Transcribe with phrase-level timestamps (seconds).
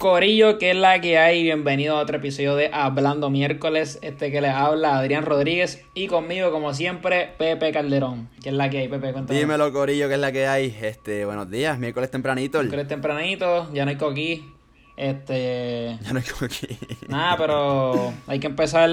[0.00, 1.42] Corillo, que es la que hay.
[1.42, 3.98] Bienvenido a otro episodio de Hablando Miércoles.
[4.00, 8.30] Este que les habla Adrián Rodríguez y conmigo, como siempre, Pepe Calderón.
[8.42, 9.12] Que es la que hay, Pepe.
[9.12, 9.38] Cuéntame.
[9.38, 10.74] Dímelo, Corillo, que es la que hay.
[10.80, 12.60] Este, buenos días, miércoles tempranito.
[12.60, 14.50] Miércoles tempranito, ya no hay coquí.
[14.96, 15.98] Este.
[16.02, 16.78] Ya no hay coquí.
[17.08, 18.88] Nada, pero hay que empezar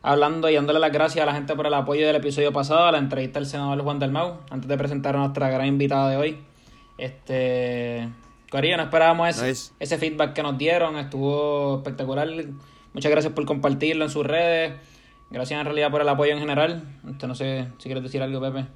[0.00, 2.92] hablando y dándole las gracias a la gente por el apoyo del episodio pasado, a
[2.92, 6.16] la entrevista del senador Juan del Mau, antes de presentar a nuestra gran invitada de
[6.16, 6.38] hoy.
[6.96, 8.08] Este.
[8.50, 12.28] Corillo, no esperábamos ese, ese feedback que nos dieron, estuvo espectacular.
[12.92, 14.74] Muchas gracias por compartirlo en sus redes.
[15.30, 16.82] Gracias en realidad por el apoyo en general.
[17.22, 18.66] No sé si quieres decir algo, Pepe.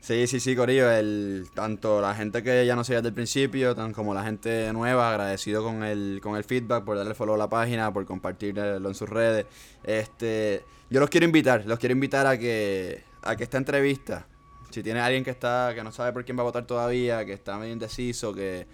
[0.00, 0.90] Sí, sí, sí, Corillo.
[0.90, 4.72] El, tanto la gente que ya no sé desde el principio, tan como la gente
[4.72, 8.88] nueva, agradecido con el, con el feedback, por darle follow a la página, por compartirlo
[8.88, 9.46] en sus redes.
[9.84, 14.26] Este, yo los quiero invitar, los quiero invitar a que, a que esta entrevista,
[14.70, 17.34] si tiene alguien que está, que no sabe por quién va a votar todavía, que
[17.34, 18.66] está medio indeciso, que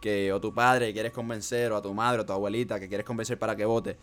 [0.00, 3.06] que o tu padre quieres convencer, o a tu madre o tu abuelita que quieres
[3.06, 3.96] convencer para que vote,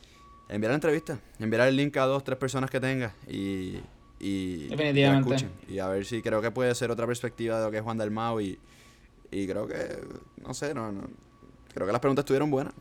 [0.50, 3.80] enviar la entrevista, enviar el link a dos, tres personas que tengas y,
[4.20, 5.52] y, escuchen.
[5.68, 7.98] Y a ver si creo que puede ser otra perspectiva de lo que es Juan
[7.98, 8.60] del Mau y,
[9.32, 10.00] y creo que,
[10.46, 11.02] no sé, no, no,
[11.74, 12.74] creo que las preguntas estuvieron buenas.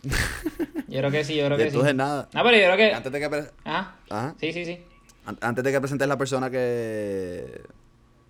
[0.88, 1.68] Yo creo que sí, yo creo que sí.
[1.70, 2.28] Entonces nada.
[2.32, 2.94] No, pero yo creo que...
[2.94, 3.44] Antes de que...
[3.64, 4.34] Ah, Ajá.
[4.40, 4.78] Sí, sí, sí.
[5.40, 7.60] Antes de que presentes la persona que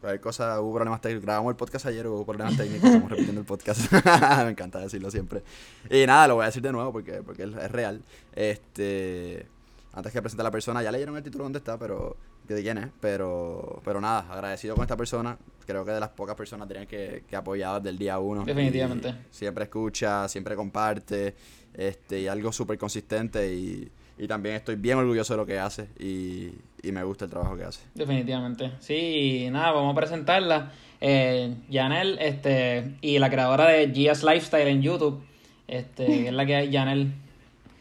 [0.00, 1.25] Cualquier cosa, hubo problemas técnicos.
[1.25, 3.92] Grabamos el podcast ayer, hubo problemas técnicos, estamos repitiendo el podcast.
[4.44, 5.42] Me encanta decirlo siempre.
[5.91, 8.03] Y nada, lo voy a decir de nuevo porque, porque es real.
[8.34, 9.47] Este.
[9.94, 12.16] Antes que presente a la persona, ya leyeron el título donde está, pero.
[12.47, 12.88] de quién es.
[13.00, 13.80] Pero.
[13.84, 15.38] Pero nada, agradecido con esta persona.
[15.66, 18.44] Creo que de las pocas personas tenían que, que apoyar desde el día uno.
[18.44, 19.14] Definitivamente.
[19.31, 21.34] Siempre escucha, siempre comparte.
[21.72, 25.89] Este, y algo súper consistente y y también estoy bien orgulloso de lo que hace
[25.98, 26.53] y,
[26.91, 27.81] me gusta el trabajo que hace.
[27.95, 28.70] Definitivamente.
[28.78, 30.70] Sí, nada, vamos a presentarla.
[31.00, 35.20] Eh, Janel, este, y la creadora de Gia's Lifestyle en YouTube,
[35.67, 37.12] este, es la que hay, Janel.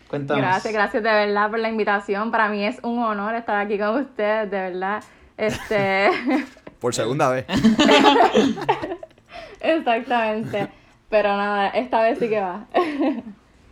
[0.07, 0.41] Cuéntanos.
[0.41, 2.31] Gracias, gracias de verdad por la invitación.
[2.31, 5.03] Para mí es un honor estar aquí con ustedes, de verdad.
[5.37, 6.09] Este...
[6.79, 7.45] por segunda vez.
[9.59, 10.67] Exactamente.
[11.09, 12.65] Pero nada, esta vez sí que va.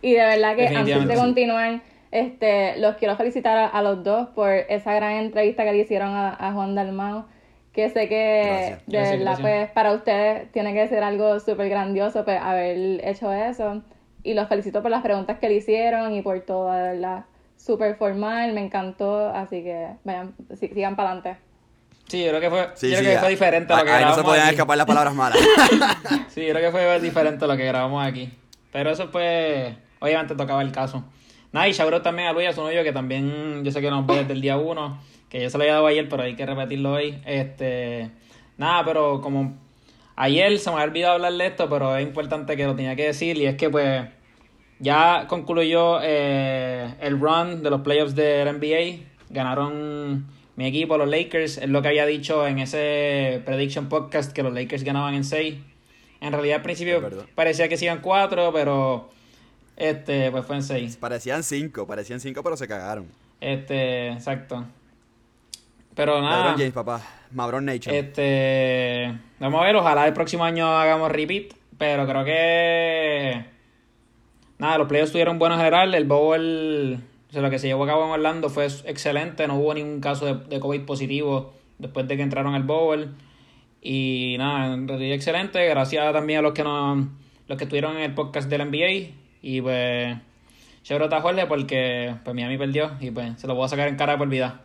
[0.00, 1.80] y de verdad que antes de continuar
[2.14, 6.52] este, los quiero felicitar a, los dos por esa gran entrevista que le hicieron a,
[6.54, 7.26] Juan Dalmao,
[7.72, 12.40] que sé que de verdad, pues, para ustedes tiene que ser algo súper grandioso pues,
[12.40, 13.82] haber hecho eso.
[14.22, 17.24] Y los felicito por las preguntas que le hicieron y por todo, de verdad,
[17.56, 21.36] súper formal, me encantó, así que vayan, sigan para adelante.
[22.06, 24.06] Sí, yo creo que fue, yo creo que fue diferente a lo que grabamos.
[24.06, 25.38] Ahí no se podían escapar las palabras malas.
[26.28, 28.32] sí, yo creo que fue diferente a lo que grabamos aquí.
[28.70, 31.02] Pero eso pues, obviamente tocaba el caso.
[31.54, 34.04] Nada, y shoutout también a Luis, a su novio, que también yo sé que nos
[34.04, 34.98] ve desde el día uno,
[35.28, 37.16] que yo se lo había dado ayer, pero hay que repetirlo hoy.
[37.24, 38.10] Este,
[38.58, 39.56] nada, pero como
[40.16, 43.36] ayer se me había olvidado hablarle esto, pero es importante que lo tenía que decir,
[43.36, 44.04] y es que pues
[44.80, 50.26] ya concluyó eh, el run de los playoffs del NBA, ganaron
[50.56, 54.52] mi equipo, los Lakers, es lo que había dicho en ese prediction podcast que los
[54.52, 55.54] Lakers ganaban en 6.
[56.20, 57.00] En realidad al principio
[57.36, 59.14] parecía que se iban 4, pero
[59.76, 60.96] este, pues fue en 6.
[60.96, 63.06] Parecían 5, parecían 5, pero se cagaron.
[63.40, 64.64] Este, exacto.
[65.94, 66.38] Pero nada.
[66.38, 67.02] Lebron James, papá.
[67.30, 67.98] Mabron Nature.
[67.98, 69.18] Este.
[69.38, 71.54] Vamos a ver, ojalá el próximo año hagamos repeat.
[71.78, 73.44] Pero creo que.
[74.58, 75.94] Nada, los playoffs estuvieron buenos en general.
[75.94, 76.98] El Bowl.
[77.28, 79.46] O sea, lo que se llevó a cabo en Orlando fue excelente.
[79.46, 83.14] No hubo ningún caso de, de COVID positivo después de que entraron al Bowl.
[83.82, 85.64] Y nada, en realidad excelente.
[85.68, 87.06] Gracias también a los que nos,
[87.48, 89.23] los que estuvieron en el podcast del NBA.
[89.46, 90.16] Y pues,
[90.84, 93.96] yo a Jorge porque pues Miami perdió y pues se lo voy a sacar en
[93.96, 94.62] cara por vida.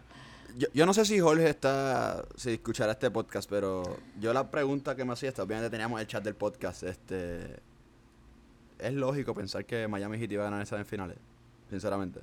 [0.58, 4.96] Yo, yo no sé si Jorge está, si escuchará este podcast, pero yo la pregunta
[4.96, 7.58] que me hacía esta, obviamente teníamos el chat del podcast, este,
[8.80, 11.18] es lógico pensar que Miami Heat iba a ganar esa en finales,
[11.70, 12.22] sinceramente.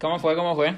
[0.00, 0.34] ¿Cómo fue?
[0.34, 0.74] ¿Cómo fue?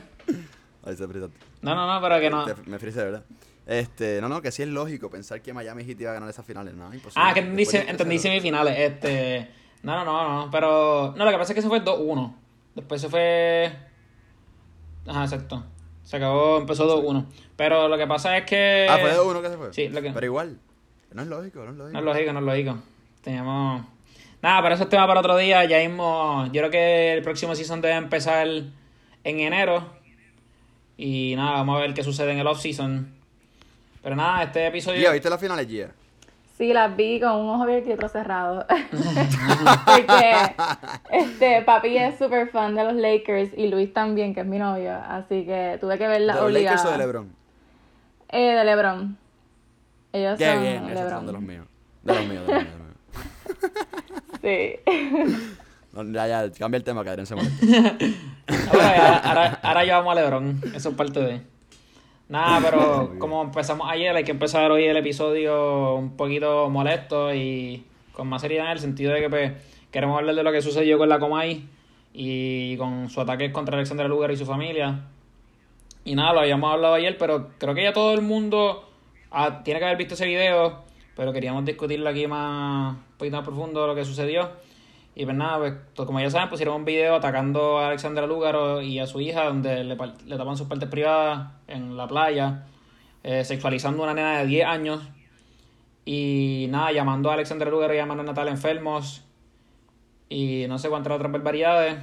[0.85, 2.45] Ahí se No, no, no, pero que no.
[2.67, 3.25] me frise, ¿verdad?
[3.67, 6.45] Este, no, no, que sí es lógico pensar que Miami Heat iba a ganar esas
[6.45, 6.93] finales, ¿no?
[6.93, 7.25] Imposible.
[7.25, 9.62] Ah, que entendí, entendí semifinales, este...
[9.83, 10.51] No, no, no, no.
[10.51, 11.15] Pero.
[11.17, 12.35] No, lo que pasa es que eso fue 2-1.
[12.75, 13.73] Después se fue.
[15.07, 15.65] Ajá, exacto.
[16.05, 17.27] Se acabó, empezó 2-1.
[17.57, 18.87] Pero lo que pasa es que.
[18.89, 19.73] Ah, fue 2-1 que se fue.
[19.73, 20.11] Sí, lo que.
[20.11, 20.59] Pero igual.
[21.13, 21.93] No es lógico, no es lógico.
[21.93, 22.79] No es lógico, no es lógico.
[23.23, 23.85] Teníamos.
[24.41, 25.65] Nada, pero eso es tema para otro día.
[25.65, 26.47] Ya mismo.
[26.47, 28.73] Yo creo que el próximo season debe empezar en
[29.25, 29.87] enero.
[30.97, 33.15] Y nada, vamos a ver qué sucede en el off-season.
[34.03, 35.01] Pero nada, este episodio.
[35.01, 35.91] ¿Ya viste las finales, Gia?
[36.57, 38.67] Sí, las vi con un ojo abierto y otro cerrado.
[39.87, 40.55] Porque
[41.11, 44.95] este, papi es súper fan de los Lakers y Luis también, que es mi novio.
[44.95, 47.33] Así que tuve que verla ¿De los Lakers o de LeBron?
[48.29, 49.17] Eh, de LeBron.
[50.13, 51.11] Ellos Qué son bien, LeBron.
[51.11, 51.67] son de los míos.
[52.03, 52.77] De los míos, de los míos.
[54.43, 54.75] Sí.
[56.13, 61.21] ya, ya, cambia el tema, que se ahora, ahora, llevamos a Lebron, eso es parte
[61.21, 61.52] de...
[62.33, 67.85] Nada, pero como empezamos ayer, hay que empezar hoy el episodio un poquito molesto y
[68.15, 69.53] con más seriedad en el sentido de que pues,
[69.91, 71.69] queremos hablar de lo que sucedió con la Comay
[72.15, 75.03] y con su ataque contra Alexander Lugar y su familia.
[76.07, 78.89] Y nada, lo habíamos hablado ayer, pero creo que ya todo el mundo
[79.31, 80.85] ah, tiene que haber visto ese video,
[81.15, 84.49] pero queríamos discutirlo aquí más, un poquito más profundo lo que sucedió.
[85.15, 88.99] Y pues nada, pues, como ya saben, pusieron un video atacando a Alexandra Lúgaro y
[88.99, 92.65] a su hija, donde le, le tapan sus partes privadas en la playa,
[93.23, 95.03] eh, sexualizando a una nena de 10 años.
[96.05, 99.25] Y nada, llamando a Alexandra Lúgaro y a Manuel Natal enfermos.
[100.31, 101.99] Y no sé cuántas otras barbaridades.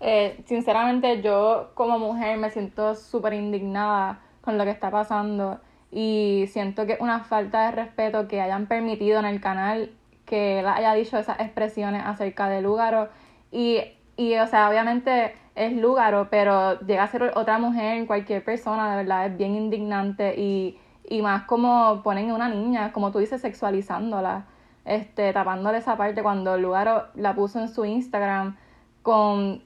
[0.00, 5.60] Eh, sinceramente, yo como mujer me siento súper indignada con lo que está pasando.
[5.92, 9.90] Y siento que una falta de respeto que hayan permitido en el canal
[10.30, 13.08] que él haya dicho esas expresiones acerca de Lúgaro.
[13.50, 13.80] Y,
[14.16, 18.96] y, o sea, obviamente es Lúgaro, pero llega a ser otra mujer, cualquier persona, de
[18.98, 20.34] verdad, es bien indignante.
[20.38, 20.78] Y,
[21.08, 24.46] y más como ponen a una niña, como tú dices, sexualizándola,
[24.84, 28.56] este, tapándole esa parte cuando Lúgaro la puso en su Instagram
[29.02, 29.62] con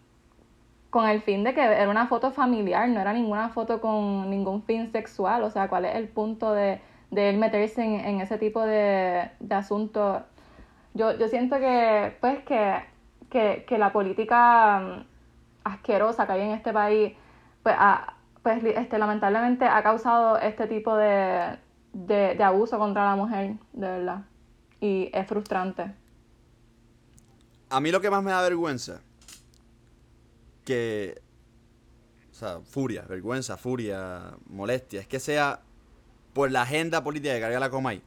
[0.95, 4.63] con el fin de que era una foto familiar, no era ninguna foto con ningún
[4.63, 6.79] fin sexual, o sea, cuál es el punto de,
[7.11, 10.23] de él meterse en, ese tipo de, de asuntos
[10.95, 12.83] yo, yo siento que, pues, que,
[13.29, 15.07] que, que la política mm,
[15.65, 17.13] asquerosa que hay en este país,
[17.63, 17.77] pues,
[18.43, 21.59] pues este, lamentablemente ha causado este tipo de,
[21.93, 24.25] de, de abuso contra la mujer, de verdad.
[24.81, 25.93] Y es frustrante.
[27.71, 29.01] A mí lo que más me da vergüenza,
[30.65, 31.21] que,
[32.31, 35.61] o sea, furia, vergüenza, furia, molestia, es que sea
[36.33, 38.01] por la agenda política que carga la Comay,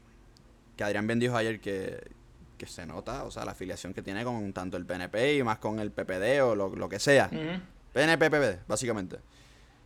[0.77, 2.15] que Adrián Ben dijo ayer que,
[2.57, 5.59] que se nota, o sea, la afiliación que tiene con tanto el PNP y más
[5.59, 7.30] con el PPD o lo, que sea.
[7.94, 9.18] PNP, PPD, básicamente.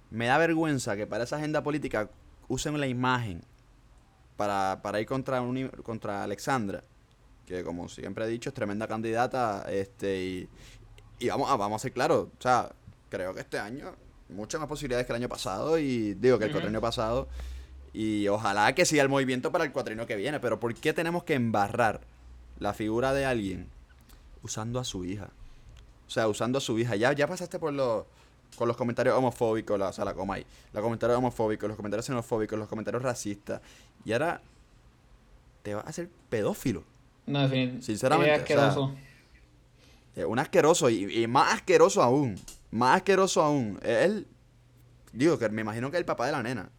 [0.10, 2.10] Me da vergüenza que para esa agenda política
[2.48, 3.42] usen la imagen
[4.36, 5.42] para, para ir contra,
[5.84, 6.84] contra Alexandra,
[7.46, 10.50] que como siempre he dicho es tremenda candidata, este y,
[11.20, 12.72] y vamos, a, vamos a ser claros, o sea,
[13.10, 13.94] creo que este año
[14.32, 17.28] muchas más posibilidades que el año pasado y digo que el uh pasado
[17.94, 21.24] y ojalá que siga el movimiento para el cuatrino que viene, pero ¿por qué tenemos
[21.24, 22.02] que embarrar
[22.62, 23.68] la figura de alguien
[24.44, 25.30] usando a su hija.
[26.08, 26.96] O sea, usando a su hija.
[26.96, 28.06] Ya, ya pasaste por los,
[28.56, 30.46] con los comentarios homofóbicos, la, o sea, la coma ahí.
[30.72, 33.62] Los comentarios homofóbicos, los comentarios xenofóbicos, los comentarios racistas.
[34.06, 34.42] Y ahora
[35.64, 36.84] te vas a hacer pedófilo.
[37.26, 37.86] No, definitivamente.
[37.86, 38.36] Sinceramente.
[38.36, 38.96] Es asqueroso.
[40.16, 42.40] es un asqueroso y, más asqueroso aún.
[42.70, 43.80] Más asqueroso aún.
[43.82, 44.28] Él,
[45.14, 46.70] digo que me imagino que es el papá de la nena.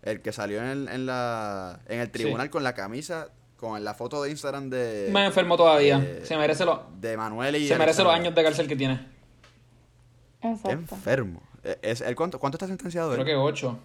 [0.00, 3.28] El que salió en el, en la, en el tribunal con la camisa
[3.58, 5.08] con la foto de Instagram de.
[5.12, 6.20] Me enfermo todavía.
[6.22, 6.78] Se merece los.
[7.00, 7.68] De Manuel y.
[7.68, 9.00] Se merece los años de cárcel que tiene.
[10.40, 10.70] Exacto.
[10.70, 11.42] enfermo.
[11.64, 13.78] E, ¿Es, el cuánto, ¿Cuánto está sentenciado Creo que ocho.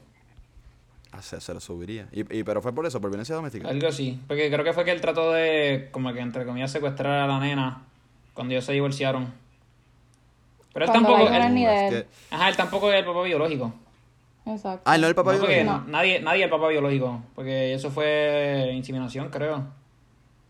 [1.11, 2.07] Ah, se, se, lo subiría.
[2.11, 3.67] Y, y, pero fue por eso, por violencia doméstica.
[3.67, 4.19] Algo así.
[4.27, 7.39] Porque creo que fue que él trató de, como que entre comillas, secuestrar a la
[7.39, 7.83] nena
[8.33, 9.33] cuando ellos se divorciaron.
[10.73, 11.27] Pero él tampoco.
[11.27, 13.73] Él, Ajá, él tampoco es el papá biológico.
[14.45, 14.81] Exacto.
[14.85, 15.83] Ah, no el papá biológico.
[15.87, 17.21] Nadie, nadie es el papá biológico.
[17.35, 19.63] Porque eso fue inseminación, creo.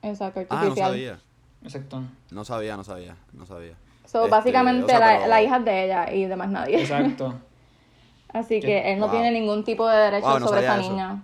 [0.01, 1.19] Exacto, Ah, no sabía.
[1.63, 2.03] Exacto.
[2.31, 3.75] No sabía, no sabía, no sabía.
[4.05, 6.81] So, este, básicamente la, hija es de ella y de más nadie.
[6.81, 7.33] Exacto.
[8.33, 11.23] Así que él no tiene ningún tipo de derecho sobre esa niña.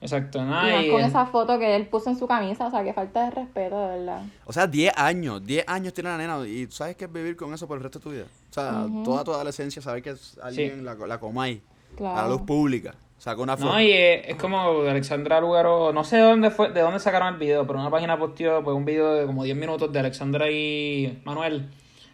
[0.00, 0.82] Exacto, nada.
[0.82, 3.30] Y con esa foto que él puso en su camisa, o sea, que falta de
[3.30, 4.22] respeto, de verdad.
[4.44, 7.54] O sea, 10 años, 10 años tiene la nena y sabes que es vivir con
[7.54, 8.24] eso por el resto de tu vida.
[8.24, 11.62] O sea, toda toda la esencia, saber que es alguien la, la ahí
[12.00, 12.94] a la luz pública.
[13.18, 13.72] Sacó una foto.
[13.72, 17.38] No, y es, como Alexandra Lugaro, no sé de dónde fue, de dónde sacaron el
[17.38, 21.20] video, pero una página posteó pues, un video de como 10 minutos de Alexandra y
[21.24, 21.68] Manuel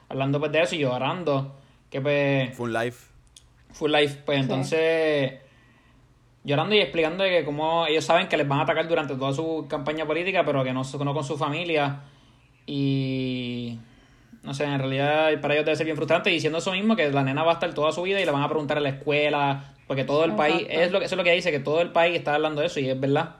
[0.08, 1.54] hablando pues de eso y llorando.
[1.90, 2.54] Que pues.
[2.54, 3.06] Full life.
[3.72, 5.32] Full life, pues entonces.
[6.44, 9.66] Llorando y explicando que como ellos saben que les van a atacar durante toda su
[9.68, 12.02] campaña política, pero que no, no con su familia.
[12.66, 13.78] Y
[14.48, 17.22] no sé, en realidad para ellos debe ser bien frustrante diciendo eso mismo, que la
[17.22, 19.74] nena va a estar toda su vida y le van a preguntar a la escuela,
[19.86, 21.92] porque todo el país, es lo que, eso es lo que dice, que todo el
[21.92, 23.36] país está hablando de eso y es verdad.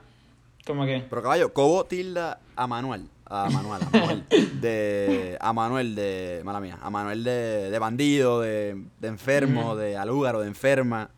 [0.67, 1.03] Como que...
[1.09, 3.07] Pero caballo, ¿cómo tilda a Manuel?
[3.25, 4.23] A Manuel, a Manuel,
[4.61, 9.97] de, a Manuel de, mala mía, a Manuel de, de bandido, de, de enfermo, de
[9.97, 11.09] alúgaro, de enferma.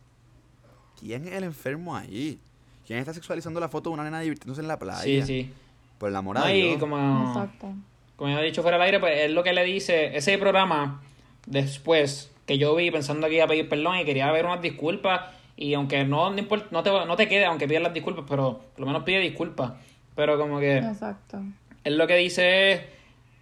[1.02, 2.40] ¿Quién es el enfermo ahí?
[2.88, 5.02] ¿Quién está sexualizando la foto de una nena divirtiéndose en la playa?
[5.02, 5.54] Sí, sí.
[5.98, 6.80] Por la moral.
[6.80, 7.28] como...
[7.28, 7.76] Exacto
[8.22, 11.02] como ya he dicho fuera del aire, pues es lo que le dice, ese programa,
[11.48, 15.22] después que yo vi pensando que iba a pedir perdón y quería ver unas disculpas,
[15.58, 18.80] y aunque no, no, no, te, no te quede, aunque pidas las disculpas, pero por
[18.80, 19.72] lo menos pide disculpas.
[20.16, 20.78] Pero como que...
[20.78, 21.42] Exacto.
[21.84, 22.82] Él lo que dice es,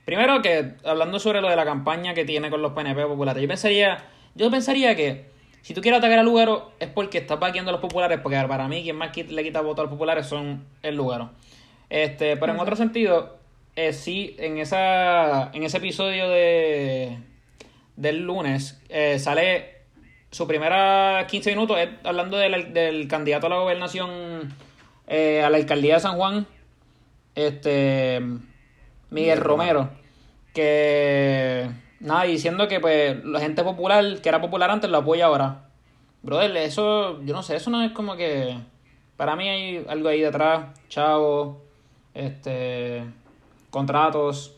[0.05, 3.47] Primero que, hablando sobre lo de la campaña que tiene con los PNP populares, yo
[3.49, 5.25] pensaría, yo pensaría que
[5.61, 8.69] si tú quieres atacar al Lugaro es porque estás vaqueando a los populares, porque para
[8.69, 11.31] mí quien más le quita voto a los populares son el Lugaro.
[11.89, 13.38] Este, pero en otro sentido,
[13.81, 17.17] eh, sí, en esa en ese episodio de
[17.95, 19.83] del lunes eh, sale
[20.31, 24.53] su primera 15 minutos hablando del, del, candidato a la gobernación
[25.07, 26.45] eh, a la alcaldía de San Juan,
[27.35, 28.21] este
[29.11, 29.89] Miguel Romero,
[30.53, 31.69] que
[32.01, 35.69] nada, diciendo que pues la gente popular, que era popular antes, lo apoya ahora.
[36.21, 38.57] Brother, eso, yo no sé, eso no es como que.
[39.15, 41.61] Para mí hay algo ahí detrás, chavo,
[42.13, 43.05] este.
[43.69, 44.55] Contratos.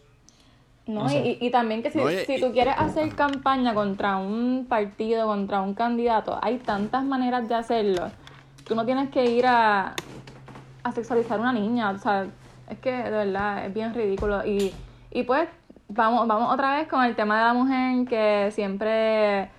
[0.88, 5.62] No, y, y, también que si, si tú quieres hacer campaña contra un partido, contra
[5.62, 8.10] un candidato, hay tantas maneras de hacerlo.
[8.65, 9.96] Tú no tienes que ir a,
[10.84, 11.91] a sexualizar a una niña.
[11.91, 12.27] O sea,
[12.70, 14.46] es que de verdad es bien ridículo.
[14.46, 14.74] Y,
[15.12, 15.48] y pues
[15.88, 19.50] vamos, vamos otra vez con el tema de la mujer que siempre,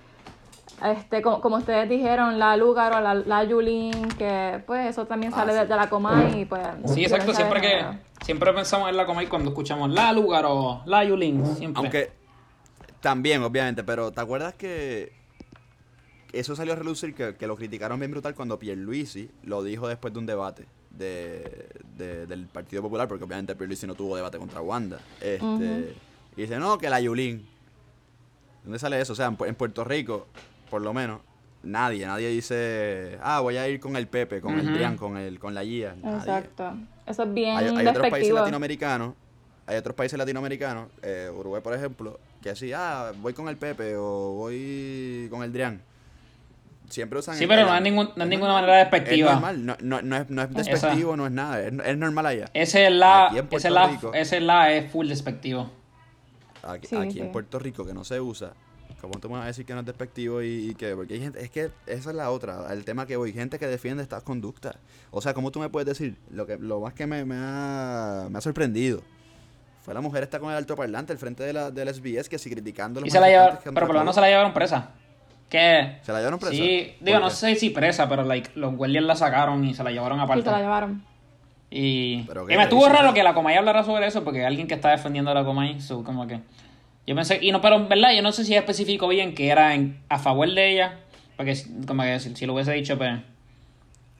[0.83, 5.53] este, como, ustedes dijeron, la Lugaro, la, la Yulín, que pues eso también ah, sale
[5.53, 6.61] de, la Comay y pues...
[6.85, 7.85] Sí, exacto, siempre que...
[8.23, 11.79] Siempre pensamos en la Comay cuando escuchamos la Lugaro, la Yulín, siempre.
[11.79, 12.11] Aunque
[13.01, 15.13] también, obviamente, pero ¿te acuerdas que
[16.31, 20.13] eso salió a relucir que, que lo criticaron bien brutal cuando Pierluisi lo dijo después
[20.13, 20.65] de un debate?
[20.97, 24.99] de, del Partido Popular, porque obviamente Pierluisi no tuvo debate contra Wanda.
[25.19, 25.95] Este,
[26.35, 27.47] Y dice, no, que la Yulín.
[28.63, 29.13] ¿Dónde sale eso?
[29.13, 30.27] O sea, en, Puerto Rico,
[30.69, 31.19] por lo menos,
[31.63, 35.37] nadie, nadie dice, ah, voy a ir con el Pepe, con el Trian, con, el,
[35.39, 35.95] con la Gia.
[36.03, 36.73] Exacto.
[37.05, 39.13] Eso es bien Hay, hay otros países latinoamericanos,
[39.65, 43.95] hay otros países latinoamericanos, eh, Uruguay por ejemplo, que así, ah, voy con el Pepe
[43.97, 45.81] o voy con el Drian
[46.93, 47.35] siempre usan.
[47.35, 49.29] Sí, pero no, es, ningún, no es ninguna manera despectiva.
[49.29, 52.49] Es normal, no, no, no, es, no es despectivo, no es nada, es, normal allá.
[52.53, 55.69] Ese es la, ese la, ese la es full despectivo.
[56.61, 58.53] Aquí, aquí en Puerto Rico que no se usa,
[59.03, 61.49] ¿cómo te vas a decir que no es despectivo y, que porque hay gente, es
[61.49, 64.75] que esa es la otra, el tema que voy, gente que defiende estas conductas.
[65.11, 66.17] O sea, ¿cómo tú me puedes decir?
[66.31, 69.01] Lo que lo más que me, me, ha, me ha sorprendido
[69.83, 72.39] fue la mujer está con el alto parlante al frente de la, del SBS que
[72.39, 74.91] si criticando y se la pero por lo menos se la llevaron presa.
[75.49, 75.97] ¿Qué?
[76.01, 76.55] ¿Se la llevaron presa?
[76.55, 79.91] Sí, digo, no sé si presa, pero like, los guardias la sacaron y se la
[79.91, 80.43] llevaron aparte.
[80.43, 81.03] Sí, se la llevaron.
[81.69, 84.91] Y, y me estuvo raro que la Comay hablara sobre eso, porque alguien que está
[84.91, 86.39] defendiendo a la Comay, so, como que...
[87.05, 89.75] Yo pensé, y no, pero en verdad, yo no sé si especificó bien que era
[89.75, 90.99] en, a favor de ella,
[91.35, 93.19] porque como que si, lo hubiese dicho, pues,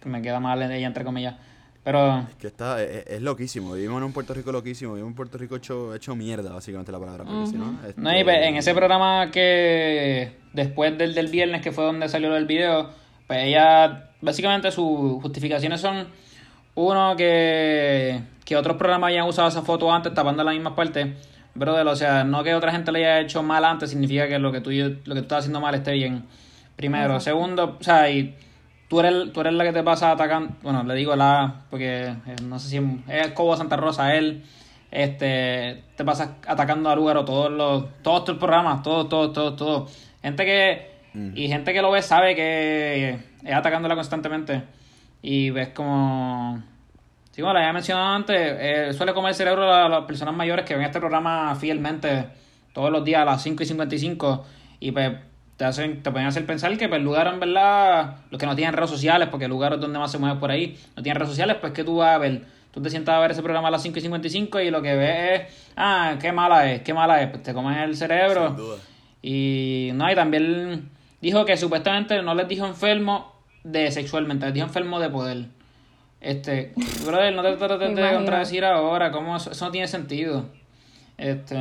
[0.01, 1.35] que me queda mal ella, entre comillas.
[1.83, 2.19] Pero...
[2.29, 3.73] Es que está, es, loquísimo.
[3.73, 4.93] Vivimos en un Puerto Rico loquísimo.
[4.93, 7.25] Vivimos en un Puerto Rico hecho, hecho mierda, básicamente la palabra.
[7.25, 7.99] Porque si no, este...
[7.99, 12.35] no y pues, en ese programa que después del del viernes, que fue donde salió
[12.37, 12.89] el video,
[13.27, 16.07] pues ella, básicamente sus justificaciones son,
[16.75, 21.15] uno, que, que otros programas hayan usado esa foto antes tapando la misma parte.
[21.55, 24.51] Brother, o sea, no que otra gente le haya hecho mal antes significa que lo
[24.51, 26.25] que tú, lo que tú estás haciendo mal esté bien.
[26.75, 27.19] Primero.
[27.19, 28.35] Segundo, o sea, y
[28.87, 32.35] tú eres, tú eres la que te pasa atacando, bueno, le digo la, porque eh,
[32.43, 34.43] no sé si es Cobo Santa Rosa, él,
[34.89, 40.13] este, te pasa atacando a Lugaro todos los, todos tus programas, todos, todos, todos, todos.
[40.21, 41.31] Gente que, mm.
[41.35, 44.63] y gente que lo ve sabe que es atacándola constantemente.
[45.21, 46.61] Y ves como,
[47.33, 50.65] sí, como la había mencionado antes, eh, suele comer el cerebro a las personas mayores
[50.65, 52.27] que ven este programa fielmente
[52.73, 54.45] todos los días a las 5 y 55
[54.79, 55.13] y pues
[55.57, 58.55] te hacen, te pueden hacer pensar que pues, el lugar en verdad, los que no
[58.55, 61.19] tienen redes sociales, porque el lugar es donde más se mueve por ahí, no tienen
[61.19, 63.67] redes sociales, pues que tú vas a ver, tú te sientas a ver ese programa
[63.67, 66.93] a las 5 y 55 y lo que ves es, ah, qué mala es, qué
[66.93, 68.77] mala es, pues te comes el cerebro.
[69.21, 70.89] Y no, y también
[71.21, 75.45] dijo que supuestamente no les dijo enfermo de sexualmente, les dijo enfermo de poder.
[76.23, 76.73] Este,
[77.05, 80.45] brother, no te trates de contradecir ahora, ¿cómo eso, eso no tiene sentido?
[81.17, 81.57] Este,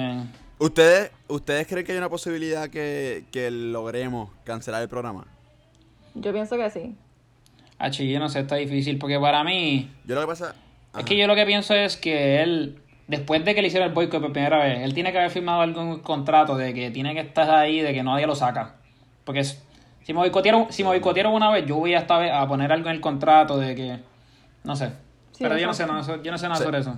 [0.62, 5.26] ¿Ustedes, ¿Ustedes creen que hay una posibilidad que, logremos cancelar el programa?
[6.14, 6.94] Yo pienso que sí.
[7.78, 9.90] Ah, yo no sé, está difícil, porque para mí...
[10.04, 10.54] Yo lo que pasa...
[10.96, 12.78] Es que yo lo que pienso es que él,
[13.08, 15.62] después de que le hicieron el boicot por primera vez, él tiene que haber firmado
[15.62, 18.76] algún contrato de que tiene que estar ahí, de que nadie lo saca.
[19.24, 22.70] Porque si me boicotearon, si me boicotearon una vez, yo voy a, estar a poner
[22.70, 24.11] algo en el contrato de que...
[24.64, 24.92] No sé.
[25.38, 25.84] Pero yo no sé,
[26.22, 26.96] yo no sé nada sobre eso.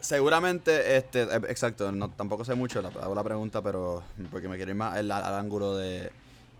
[0.00, 4.70] Seguramente, este, eh, exacto, no, tampoco sé mucho, hago la pregunta, pero porque me quiero
[4.70, 6.12] ir más al, ángulo de,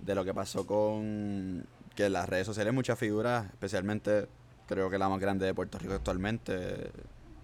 [0.05, 4.27] lo que pasó con que en las redes sociales muchas figuras, especialmente
[4.67, 6.91] creo que la más grande de Puerto Rico actualmente,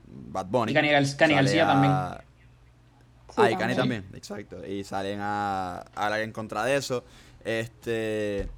[0.07, 0.73] Bad Bunny.
[0.73, 0.89] Y Cani,
[1.35, 1.93] García también.
[1.93, 4.67] Ah, y Cani también, exacto.
[4.67, 7.05] Y salen a, a hablar en contra de eso.
[7.45, 8.49] Este.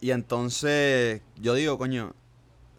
[0.00, 2.14] Y entonces, yo digo, coño,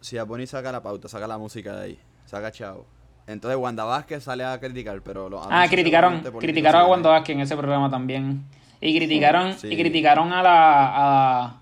[0.02, 2.84] si Bunny saca la pauta, saca la música de ahí, saca chavo
[3.26, 7.42] entonces Wanda Vázquez sale a criticar, pero lo Ah, criticaron, criticaron a Wanda Vázquez en
[7.42, 8.44] ese programa también.
[8.80, 10.54] Y criticaron, y criticaron a la,
[11.44, 11.54] a,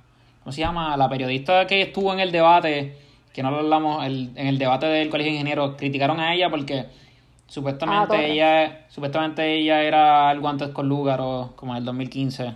[0.43, 0.95] ¿cómo se llama?
[0.95, 2.97] A la periodista que estuvo en el debate,
[3.35, 6.49] que no lo hablamos, el, en el debate del Colegio de Ingenieros, criticaron a ella
[6.49, 6.87] porque
[7.47, 12.55] supuestamente ah, ella, supuestamente ella era algo antes con o como en el 2015.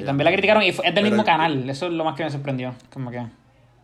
[0.00, 2.30] y también la criticaron y es del mismo canal, eso es lo más que me
[2.30, 3.24] sorprendió, como que...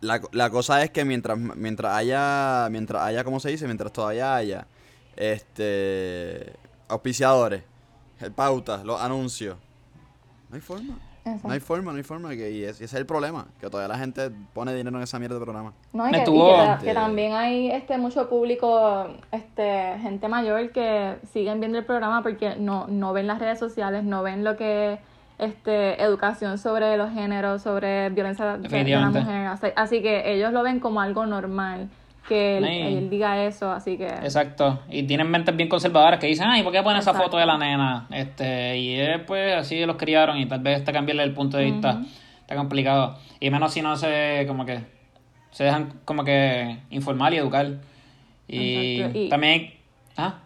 [0.01, 3.65] La, la cosa es que mientras, mientras haya, mientras haya, ¿cómo se dice?
[3.65, 4.67] Mientras todavía haya,
[5.15, 6.53] este,
[6.87, 7.63] auspiciadores,
[8.35, 9.57] pautas, los anuncios,
[10.49, 10.99] no hay forma.
[11.43, 12.29] No hay forma, no hay forma.
[12.29, 15.35] Que, y, ese es el problema, que todavía la gente pone dinero en esa mierda
[15.35, 15.73] de programa.
[15.93, 21.59] No, y, que, que, que, también hay este mucho público, este gente mayor que siguen
[21.59, 24.99] viendo el programa porque no, no ven las redes sociales, no ven lo que
[25.39, 29.71] este educación sobre los géneros, sobre violencia de la mujer.
[29.75, 31.89] Así, que ellos lo ven como algo normal
[32.27, 34.05] que él, diga eso, así que...
[34.05, 37.45] Exacto, y tienen mentes bien conservadoras que dicen, ay, ¿por qué ponen esa foto de
[37.47, 38.05] la nena?
[38.11, 41.63] este Y es, pues así los criaron y tal vez está cambiarle el punto de
[41.63, 42.01] vista
[42.49, 43.15] está complicado.
[43.39, 44.79] Y menos si no se, como que,
[45.51, 47.67] se dejan como que informar y educar.
[48.47, 49.75] Y, también...
[50.17, 50.39] ¿ah?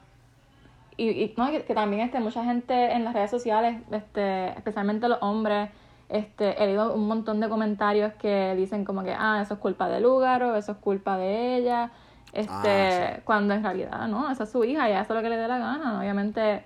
[0.97, 5.19] Y, y no, que, también este, mucha gente en las redes sociales, este, especialmente los
[5.21, 5.69] hombres,
[6.09, 9.89] este, he leído un montón de comentarios que dicen como que, ah, eso es culpa
[9.89, 11.91] de Lúgaro, eso es culpa de ella,
[12.33, 15.29] este, ah, cuando en realidad, no, esa es su hija y eso es lo que
[15.29, 16.63] le dé la gana, obviamente,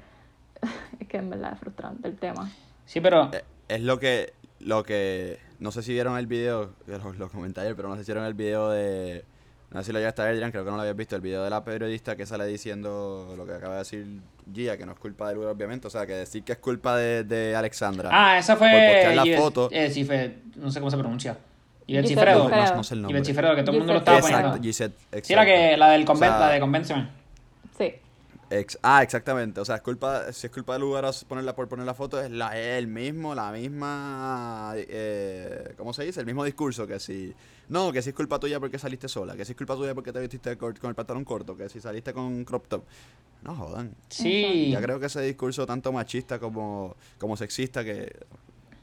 [0.99, 2.49] es que en verdad es frustrante el tema.
[2.85, 3.29] Sí, pero...
[3.33, 7.75] Eh, es lo que, lo que, no sé si vieron el video, los, los comentarios,
[7.75, 9.25] pero no sé si vieron el video de
[9.71, 11.21] no sé si lo llegaste a ver, Adrián, creo que no lo habías visto, el
[11.21, 14.07] video de la periodista que sale diciendo lo que acaba de decir
[14.53, 16.95] Gia, que no es culpa de Lugar, obviamente, o sea, que decir que es culpa
[16.95, 18.09] de, de Alexandra.
[18.11, 19.13] Ah, esa fue...
[19.13, 19.69] la foto.
[19.71, 21.37] Eh, sí, fue, no sé cómo se pronuncia.
[21.85, 22.49] Y el cifrado.
[22.49, 23.17] No, no, sé el nombre.
[23.17, 24.47] Y el cifrado, que todo el mundo lo estaba poniendo.
[24.47, 25.27] Exacto, Gisette, exacto.
[25.27, 27.09] Sí, la, que, la del la de Convénceme.
[27.77, 27.95] Sí
[28.81, 29.59] ah, exactamente.
[29.59, 32.31] O sea, es culpa, si es culpa del lugar ponerla por poner la foto, es
[32.31, 36.19] la, el mismo, la misma, eh, ¿cómo se dice?
[36.19, 37.33] El mismo discurso que si,
[37.69, 40.11] no, que si es culpa tuya porque saliste sola, que si es culpa tuya porque
[40.11, 42.83] te vestiste con el pantalón corto, que si saliste con crop top.
[43.43, 43.95] No jodan.
[44.09, 44.69] Sí.
[44.71, 48.11] Ya creo que ese discurso tanto machista como, como sexista que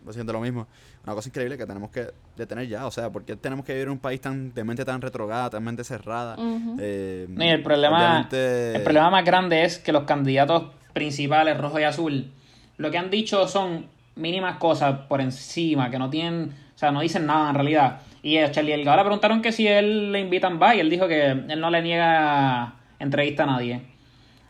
[0.08, 0.66] haciendo lo mismo.
[1.04, 2.86] Una cosa increíble que tenemos que detener ya.
[2.86, 5.50] O sea, ¿por qué tenemos que vivir en un país tan de mente tan retrograda,
[5.50, 6.36] tan mente cerrada?
[6.78, 12.30] Eh, el problema, el problema más grande es que los candidatos principales, rojo y azul,
[12.76, 13.86] lo que han dicho son
[14.16, 18.00] mínimas cosas por encima, que no tienen, o sea, no dicen nada en realidad.
[18.22, 21.08] Y a Charlie Delgado le preguntaron que si él le invitan va y él dijo
[21.08, 23.82] que él no le niega entrevista a nadie.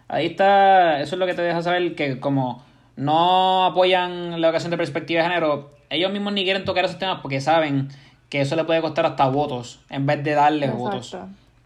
[0.07, 2.63] Ahí está, eso es lo que te deja saber que como
[2.97, 7.21] no apoyan la educación de perspectiva de género, ellos mismos ni quieren tocar esos temas
[7.21, 7.89] porque saben
[8.29, 11.17] que eso le puede costar hasta votos en vez de darle votos.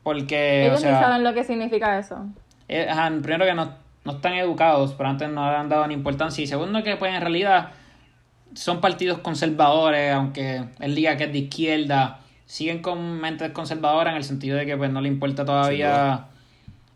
[0.03, 2.27] Porque, ellos ni saben lo que significa eso.
[2.69, 2.89] Eh,
[3.23, 3.73] primero que no,
[4.05, 6.43] no están educados, pero antes no le han dado ni importancia.
[6.43, 7.71] Y segundo que pues en realidad
[8.55, 14.17] son partidos conservadores, aunque él diga que es de izquierda, siguen con mentes conservadoras en
[14.17, 16.27] el sentido de que pues no le importa todavía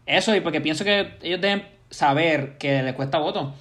[0.06, 3.52] eso y porque pienso que ellos deben saber que les cuesta voto.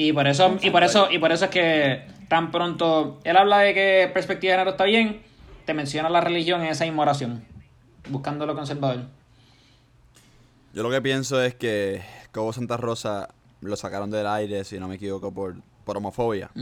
[0.00, 3.58] Y por eso, y por eso, y por eso es que tan pronto él habla
[3.58, 5.22] de que perspectiva de género está bien,
[5.64, 7.44] te menciona la religión en esa inmoración,
[8.08, 9.06] buscando lo conservador.
[10.72, 13.30] Yo lo que pienso es que Cobo Santa Rosa
[13.60, 16.52] lo sacaron del aire, si no me equivoco, por, por homofobia.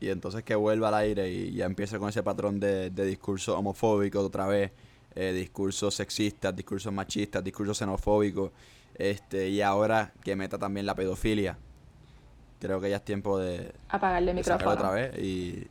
[0.00, 4.18] Y entonces que vuelva al aire y ya empiece con ese patrón de, discurso homofóbico
[4.18, 4.72] otra vez,
[5.14, 8.50] eh, discursos sexistas, discursos machistas, discursos xenofóbicos,
[8.96, 11.56] este, y ahora que meta también la pedofilia
[12.60, 15.66] creo que ya es tiempo de apagarle el micrófono otra vez y,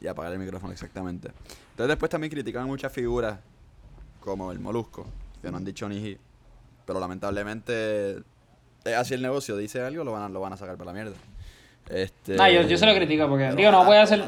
[0.00, 1.28] y apagar el micrófono exactamente.
[1.70, 3.38] Entonces después también critican muchas figuras
[4.20, 5.06] como el Molusco,
[5.40, 6.16] que no han dicho ni
[6.84, 8.18] pero lamentablemente
[8.84, 10.94] es así el negocio, dice algo, lo van a, lo van a sacar para la
[10.94, 11.16] mierda.
[11.88, 14.24] Este, no, yo, yo se lo critico porque, digo, no voy a hacer,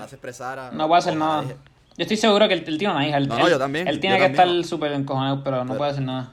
[0.72, 1.44] no voy a hacer nada.
[1.44, 3.18] Yo estoy seguro que el, tío no hija.
[3.20, 3.88] no, no, yo también.
[3.88, 6.32] Él tiene que estar súper encojonado, pero no puede hacer nada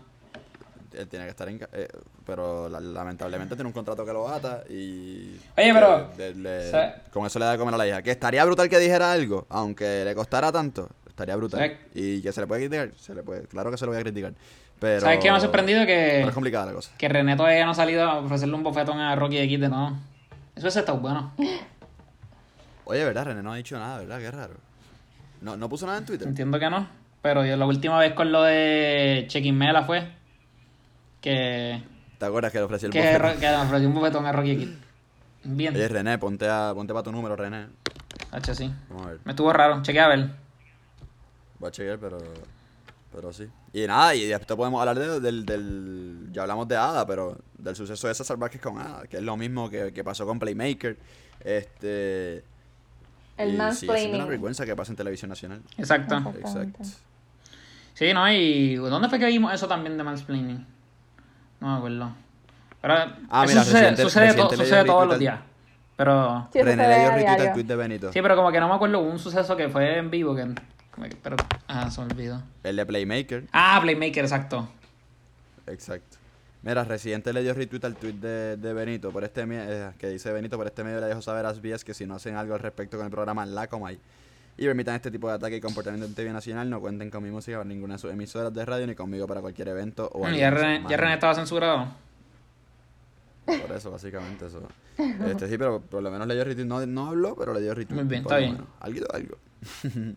[0.98, 1.60] él tiene que estar en...
[1.74, 1.88] Eh,
[2.26, 5.40] pero lamentablemente tiene un contrato que lo ata y...
[5.58, 6.10] Oye, pero...
[7.12, 8.02] con eso le da de comer a la hija.
[8.02, 10.90] Que estaría brutal que dijera algo, aunque le costara tanto.
[11.08, 11.78] Estaría brutal.
[11.94, 13.48] Y que se le puede criticar, se le puede...
[13.48, 14.34] Claro que se lo voy a criticar.
[14.80, 15.02] Pero...
[15.02, 15.86] ¿Sabes qué me ha sorprendido?
[15.86, 16.22] Que...
[16.22, 16.92] es complicada la cosa.
[16.98, 20.00] Que René todavía no ha salido a ofrecerle un bofetón a Rocky de no.
[20.56, 21.32] Eso es está bueno.
[22.86, 23.26] Oye, ¿verdad?
[23.26, 24.20] René no ha dicho nada, ¿verdad?
[24.20, 24.56] Qué raro.
[25.42, 26.28] No, no puso nada en Twitter.
[26.28, 26.88] Entiendo que no.
[27.22, 30.08] Pero yo la última vez con lo de Chequin Mela fue
[31.22, 31.82] que...
[32.18, 33.40] ¿Te acuerdas que le ofrecí el que, bofetón?
[33.40, 34.70] Que le ofrecí un bofetón a Rocky Kid.
[35.44, 35.76] Bien.
[35.76, 37.68] Oye, René, ponte, a, ponte para tu número, René.
[38.32, 38.74] H, sí.
[38.90, 39.20] Vamos a ver.
[39.24, 39.82] Me estuvo raro.
[39.82, 40.30] Chequea a ver.
[41.60, 42.18] Voy a chequear, pero...
[43.12, 43.48] Pero sí.
[43.72, 46.28] Y nada, y después podemos hablar de, del, del.
[46.34, 49.38] Ya hablamos de Ada, pero del suceso de César Vázquez con Ada, que es lo
[49.38, 50.98] mismo que, que pasó con Playmaker.
[51.40, 52.44] Este.
[53.38, 53.74] El y.
[53.74, 55.62] Sí, es una vergüenza que pasa en televisión nacional.
[55.78, 56.34] Exacto.
[56.38, 56.80] Exacto.
[57.94, 58.30] Sí, ¿no?
[58.30, 60.68] Y ¿dónde fue que vimos eso también de mansplaining?
[61.60, 62.12] No me acuerdo.
[62.82, 62.94] Pero
[63.30, 65.40] Ah, eso mira, sucede, reciente- sucede, to- reciente sucede todos los días.
[65.98, 66.50] Pero...
[66.52, 67.54] Sí, René retweet al diario.
[67.54, 68.12] tweet de Benito.
[68.14, 70.54] Sí, pero como que no me acuerdo, hubo un suceso que fue en vivo que...
[70.92, 71.38] como que- Pero...
[71.68, 72.42] Ah, se me olvidó.
[72.64, 73.46] El de Playmaker.
[73.54, 74.68] Ah, Playmaker, exacto.
[75.68, 76.18] Exacto.
[76.64, 80.32] Mira, Residente le dio retweet al tweet de, de Benito por este eh, que dice
[80.34, 82.60] Benito por este medio le dejo saber a SBS que si no hacen algo al
[82.60, 84.00] respecto con el programa La Comay
[84.58, 87.30] y permitan este tipo de ataque y comportamiento en TV Nacional, no cuenten con mi
[87.30, 90.26] música para ninguna de sus emisoras de radio ni conmigo para cualquier evento o Mm,
[90.28, 90.40] alianza.
[90.62, 91.88] Ya René, ya René estaba censurado.
[93.46, 94.68] Por eso, básicamente, eso.
[95.28, 96.66] Este sí, pero por lo menos le dio retweet.
[96.66, 97.96] No, no habló, pero le dio retweet.
[97.96, 98.58] Muy bien, está bien.
[98.80, 99.38] Algo, algo.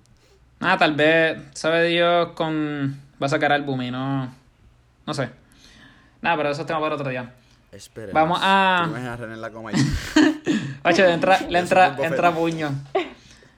[0.60, 3.00] Nada, tal vez, sabe Dios, con...
[3.22, 4.32] Va a sacar álbum y no...
[5.06, 5.28] No sé.
[6.22, 7.32] Nada, pero eso es tema para otro día.
[7.70, 8.12] Espera.
[8.12, 9.74] Vamos a- ¿Te imaginas a René en La Comay?
[10.82, 12.70] Hacho, le entra, le entra, entra puño.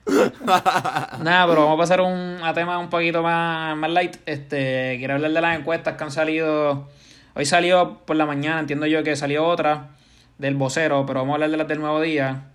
[0.45, 4.17] Nada, pero vamos a pasar un, a temas un poquito más, más light.
[4.25, 6.89] Este, quiero hablar de las encuestas que han salido.
[7.35, 9.89] Hoy salió por la mañana, entiendo yo que salió otra
[10.37, 12.45] del vocero, pero vamos a hablar de las del nuevo día.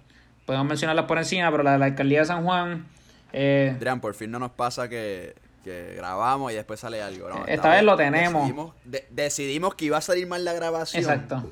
[0.44, 2.87] Podemos mencionarlas por encima, pero la de la alcaldía de San Juan.
[3.32, 7.28] Eh, Adrián, por fin no nos pasa que, que grabamos y después sale algo.
[7.28, 8.42] No, Esta vez lo tenemos.
[8.42, 11.02] Decidimos, de- decidimos que iba a salir mal la grabación.
[11.02, 11.42] exacto.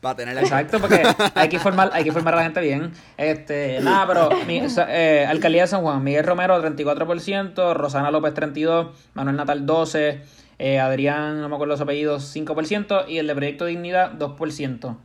[0.00, 1.02] Para tener la Exacto, porque
[1.34, 2.92] hay que informar, hay que informar a la gente bien.
[3.18, 8.88] Este, nada, pero mi- eh, Alcaldía de San Juan, Miguel Romero 34%, Rosana López 32,
[9.14, 10.22] Manuel Natal 12,
[10.58, 14.96] eh, Adrián, no me acuerdo los apellidos, 5% y el de Proyecto Dignidad 2%.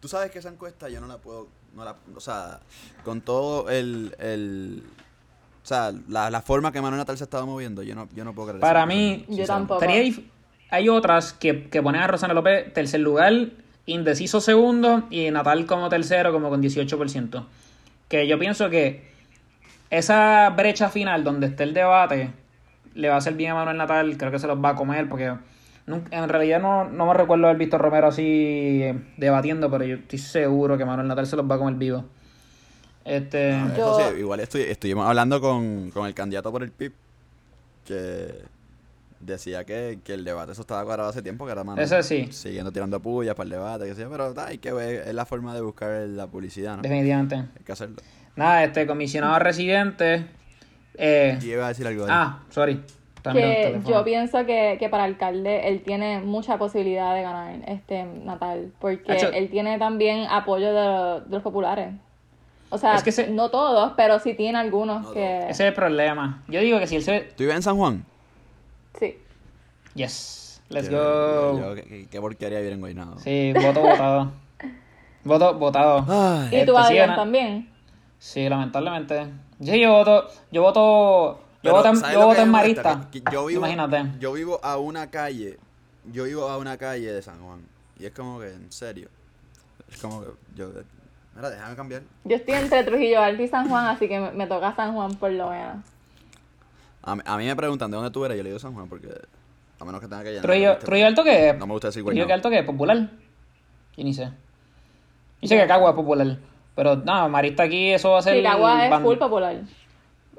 [0.00, 1.48] Tú sabes que esa encuesta yo no la puedo.
[1.76, 2.60] No la, o sea,
[3.04, 4.16] con todo el.
[4.18, 4.82] el
[5.62, 8.32] o sea, la, la forma que Manuel Natal se estaba moviendo, yo no, yo no
[8.34, 9.84] puedo creer Para mí, Yo tampoco.
[9.84, 10.24] Dif-
[10.70, 13.32] hay otras que, que ponen a Rosana López tercer lugar,
[13.86, 17.44] indeciso segundo y Natal como tercero, como con 18%.
[18.08, 19.08] Que yo pienso que
[19.90, 22.30] esa brecha final donde esté el debate
[22.94, 25.08] le va a hacer bien a Manuel Natal, creo que se los va a comer
[25.08, 25.32] porque
[25.86, 28.22] nunca- en realidad no, no me recuerdo haber visto a Romero así
[28.82, 32.04] eh, debatiendo, pero yo estoy seguro que Manuel Natal se los va a comer vivo.
[33.04, 36.92] Este, Yo- José, igual estoy, estuvimos hablando con, con el candidato por el PIB
[37.86, 38.34] que
[39.20, 41.84] decía que, que el debate eso estaba cuadrado hace tiempo, que era Manuel.
[41.84, 42.28] Ese sí.
[42.32, 45.54] Siguiendo tirando pullas para el debate, que sea, pero hay que ver, es la forma
[45.54, 46.82] de buscar la publicidad, ¿no?
[46.82, 47.36] definitivamente.
[47.36, 47.96] Hay que hacerlo.
[48.36, 50.26] Nada, este comisionado residente.
[50.94, 52.82] Eh, Y iba a decir algo de Ah, sorry.
[53.22, 58.72] Que yo pienso que, que para alcalde él tiene mucha posibilidad de ganar este Natal,
[58.80, 59.28] porque Hacho.
[59.30, 61.92] él tiene también apoyo de, lo- de los populares.
[62.70, 65.40] O sea, Es que se- no todos, pero sí tiene algunos No que...
[65.40, 66.42] Ese es el problema.
[66.48, 67.20] Yo digo que si él se.
[67.36, 68.06] ¿Tú vives en San Juan?
[68.98, 69.18] Sí.
[69.94, 70.62] Yes.
[70.68, 71.58] Let's Yo- go.
[71.60, 73.18] yo- qué, qué- qué porquería vivir en Guaynabo.
[73.18, 74.32] Sí, voto votado.
[75.24, 76.04] Voto votado.
[76.08, 76.60] Ay.
[76.62, 77.70] ¿Y tú, Este, sí, también?
[78.18, 79.26] Sí, lamentablemente.
[79.58, 80.28] Yo, yo voto.
[80.52, 81.38] Yo voto.
[81.38, 82.48] Yo Pero, voto en, ¿sabes yo voto en?
[82.50, 83.08] Marista.
[83.32, 84.18] Yo vivo, Imagínate.
[84.18, 85.58] Yo vivo a una calle.
[86.10, 87.60] Yo vivo a una calle de San Juan.
[87.98, 89.08] Y es como que, en serio.
[89.90, 90.68] Es como que yo.
[91.36, 92.02] Mira, déjame cambiar.
[92.24, 95.14] Yo estoy entre Trujillo Alto y San Juan, así que me, me toca San Juan
[95.16, 95.76] por lo menos.
[97.02, 98.36] A, mí- a mí me preguntan de dónde tú eres.
[98.36, 99.08] Yo le digo San Juan porque.
[99.78, 100.42] A menos que tenga que llenar.
[100.42, 101.58] Trujillo, este- Trujillo Alto que es.
[101.58, 102.34] No me gusta decir Trujillo Guaynabo.
[102.36, 103.08] Alto que es popular.
[103.96, 104.30] Yo ni sé.
[105.42, 106.36] Sé que Cagua es popular.
[106.74, 108.36] Pero no, Marista aquí eso va a ser.
[108.36, 109.56] Chicago es ban- full popular.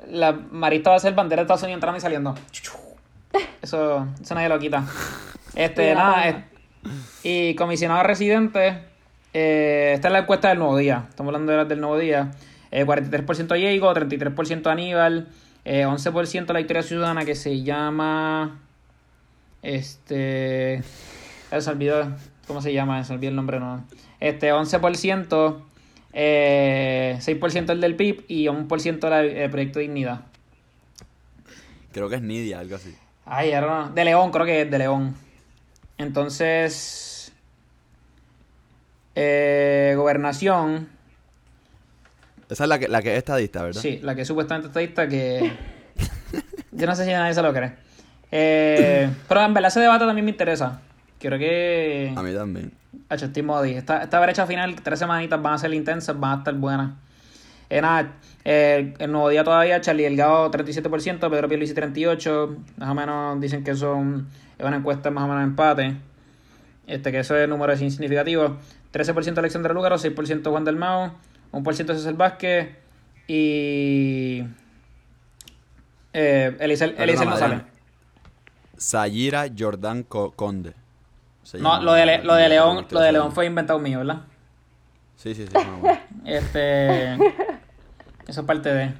[0.10, 2.36] La Marista va a ser bandera de Estados Unidos entrando y saliendo.
[3.62, 4.84] Eso, eso nadie lo quita.
[5.56, 6.36] Este, Sí, nada, es-
[7.24, 8.84] y comisionado residente,
[9.34, 11.06] eh, esta es la encuesta del nuevo día.
[11.10, 12.32] Estamos hablando de las del nuevo día.
[12.71, 15.28] Eh, 43% Diego, 33% Aníbal,
[15.65, 18.60] eh, 11% la historia ciudadana que se llama.
[19.62, 20.82] Este.
[21.50, 22.15] Se olvidó
[22.47, 23.86] cómo se llama, se olvidó el nombre no.
[24.19, 25.62] Este, 11%,
[26.13, 30.21] eh, 6% el del PIB y 1% la- el Proyecto Dignidad.
[31.91, 32.95] Creo que es Nidia, algo así.
[33.26, 33.89] Ay, ahora no.
[33.91, 35.15] De León, creo que es de León.
[35.97, 37.34] Entonces.
[39.15, 40.88] eh, gobernación.
[42.52, 43.82] Esa es la que, la que es estadista, ¿verdad?
[43.82, 45.54] Sí, la que supuestamente estadista que.
[46.74, 47.76] Yo no sé si nadie se lo cree.
[48.30, 50.82] Eh, pero en verdad ese debate también me interesa.
[51.18, 52.14] Creo que.
[52.14, 52.74] A mí también.
[53.46, 53.72] Modi.
[53.72, 56.92] Esta, esta brecha final, tres semanitas van a ser intensas, van a estar buenas.
[57.70, 62.94] Eh, nada, eh, el nuevo día todavía, Charlie Delgado 37%, Pedro Pierluisi 38%, más o
[62.94, 64.28] menos dicen que son
[64.60, 65.96] es una encuesta más o menos empate.
[66.86, 68.58] Este, que eso es número es insignificativo.
[68.92, 70.66] 13% Alexandra Lúgaro, 6% Juan
[71.52, 72.70] del Mao, 1% César Vázquez
[73.28, 74.44] y
[76.14, 77.62] eh, Eliezer, Eliezer no sale.
[78.78, 80.74] Sayira Jordan Conde.
[81.60, 84.22] no, lo de, lo de León, lo de León fue inventado mío, ¿verdad?
[85.16, 85.54] Sí, sí, sí.
[86.26, 87.14] este.
[88.28, 88.94] Eso es parte de.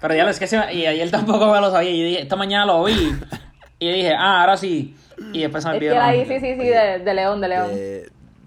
[0.00, 1.90] Pero ya lo es que se Y ayer tampoco me lo sabía.
[1.90, 3.14] Y dije, esta mañana lo vi.
[3.78, 4.94] Y dije, ah, ahora sí.
[5.32, 5.94] Y después se me olvidó.
[5.94, 7.70] Es que ahí, sí, sí, sí, de, de León, de León.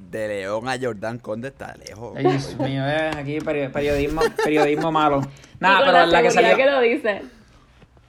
[0.10, 2.14] De, León a Jordan Conde está lejos.
[2.16, 5.22] Ay, Dios mío, eh, aquí periodismo, periodismo malo.
[5.60, 6.56] Nada, pero la, que salió.
[6.56, 7.22] que lo dice.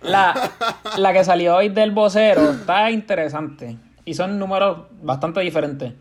[0.02, 0.50] La,
[0.96, 3.76] la que salió hoy del vocero está interesante.
[4.04, 5.92] Y son números bastante diferentes.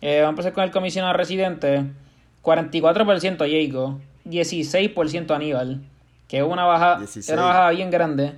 [0.00, 1.84] Eh, vamos a empezar con el comisionado residente.
[2.42, 5.82] 44% Jacob, 16% Aníbal,
[6.28, 7.00] que es una baja,
[7.32, 8.34] una baja bien grande.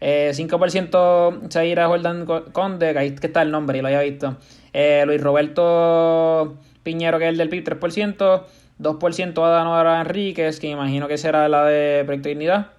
[0.00, 4.36] Eh, 5% Zaira Jordan Conde, que ahí está el nombre y lo había visto.
[4.78, 8.44] Eh, Luis Roberto Piñero, que es el del PIB, 3%.
[8.78, 12.72] 2% Adanora Enríquez, que imagino que será la de Proyecto Dignidad.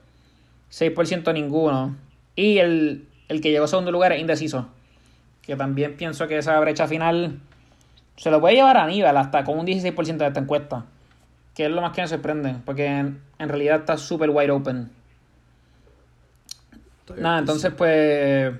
[0.72, 1.96] 6% ninguno.
[2.36, 4.68] Y el, el que llegó a segundo lugar es indeciso.
[5.42, 7.40] Que también pienso que esa brecha final
[8.16, 10.86] se lo puede llevar a Aníbal hasta con un 16% de esta encuesta.
[11.56, 12.58] Que es lo más que me sorprende.
[12.64, 14.92] Porque en, realidad está súper wide open.
[17.18, 18.54] Nada, entonces pues...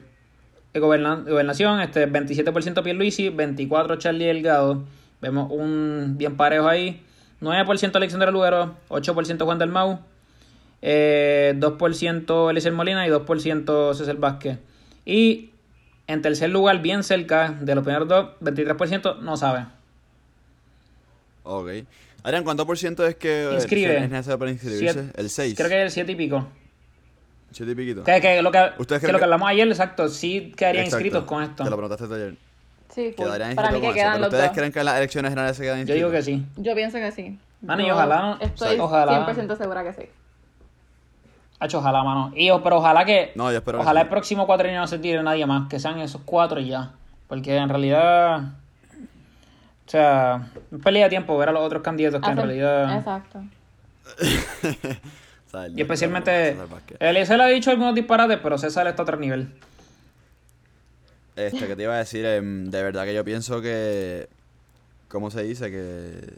[0.74, 4.84] gobernación, este 27% Pierluisi, 24% Charlie Delgado.
[5.22, 7.02] Vemos un bien parejo ahí.
[7.42, 10.00] 9% Alexander Lugero, 8% Juan del Mau,
[10.82, 14.58] eh, 2% Eliezer Molina y 2% César Vázquez.
[15.06, 15.52] Y
[16.08, 19.66] en tercer lugar, bien cerca de los primeros dos, 23% no sabe.
[21.44, 21.70] Ok.
[22.24, 24.04] Adrián, ¿cuánto por ciento es que Inscribe.
[24.04, 25.12] es necesario para inscribirse?
[25.16, 25.56] el 6.
[25.56, 26.48] Creo que es el 7 y pico.
[27.52, 28.04] 7 y piquito.
[28.04, 31.64] Que, lo, que, que lo que hablamos ayer, exacto, sí quedarían inscritos con esto.
[31.64, 32.36] Te lo preguntaste ayer.
[32.90, 35.64] Sí, Quedarían para mí que quedan los ¿Ustedes creen que en las elecciones generales se
[35.64, 36.02] quedan inscritos?
[36.02, 36.46] Yo digo que sí.
[36.58, 37.38] Yo pienso que sí.
[37.62, 38.38] Mano, y ojalá.
[38.40, 39.28] Estoy ojalá.
[39.28, 40.10] 100% segura que sí.
[41.60, 42.32] Hecho, ojalá, mano.
[42.36, 43.32] Y, pero ojalá que.
[43.36, 45.68] No, yo espero Ojalá el próximo cuatro años no se tire nadie más.
[45.70, 46.92] Que sean esos cuatro y ya.
[47.28, 48.42] Porque en realidad.
[49.86, 50.50] O sea,
[50.84, 52.98] pelea de tiempo ver a los otros candidatos que en realidad.
[52.98, 53.44] Exacto.
[55.76, 56.58] y especialmente.
[57.00, 59.50] Eliezer ha dicho algunos disparates, pero César está a otro nivel.
[61.36, 64.28] Este, que te iba a decir, em, de verdad que yo pienso que.
[65.08, 65.70] ¿Cómo se dice?
[65.70, 66.34] Que.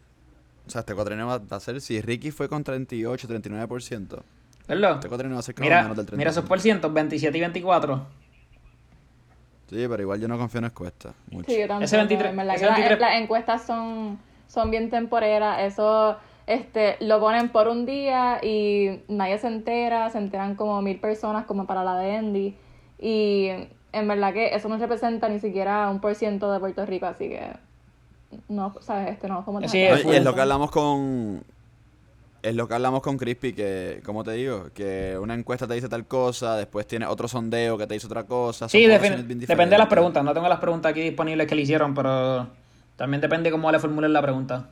[0.67, 1.81] O sea, este cuatrenio va a ser.
[1.81, 4.21] Si Ricky fue con 38, 39%.
[4.67, 4.99] ¿Verdad?
[5.03, 8.05] Este mira, mira esos por ciento, 27 y 24.
[9.69, 11.13] Sí, pero igual yo no confío en encuestas.
[11.47, 11.83] Sí, yo también.
[11.83, 12.35] Ese 23,
[12.99, 15.61] Las encuestas son, son bien temporeras.
[15.61, 16.17] Eso
[16.49, 20.09] este, lo ponen por un día y nadie se entera.
[20.09, 22.55] Se enteran como mil personas, como para la de Andy.
[22.99, 23.49] Y
[23.93, 27.29] en verdad que eso no representa ni siquiera un por ciento de Puerto Rico, así
[27.29, 27.51] que
[28.47, 29.11] no, ¿sabes?
[29.11, 31.43] Este no como sí, es lo que hablamos con
[32.41, 35.89] es lo que hablamos con Crispy, que, como te digo, que una encuesta te dice
[35.89, 38.69] tal cosa, después tiene otro sondeo que te dice otra cosa.
[38.69, 40.23] Sí, depende de las preguntas.
[40.23, 42.47] No tengo las preguntas aquí disponibles que le hicieron, pero
[42.95, 44.69] también depende cómo le formulen la pregunta.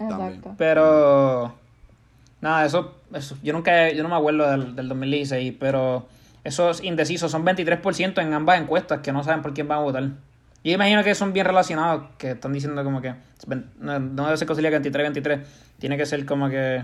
[0.00, 0.54] Exacto.
[0.56, 1.54] Pero,
[2.40, 6.08] nada, eso, eso yo nunca, yo no me acuerdo del, del 2016, pero
[6.42, 10.10] esos indecisos son 23% en ambas encuestas que no saben por quién van a votar.
[10.62, 13.14] Yo imagino que son bien relacionados, que están diciendo como que
[13.78, 15.42] no, debe ser que 23-23,
[15.78, 16.82] tiene que ser como que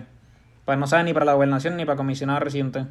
[0.64, 2.86] pues no saben ni para la gobernación ni para comisionado reciente.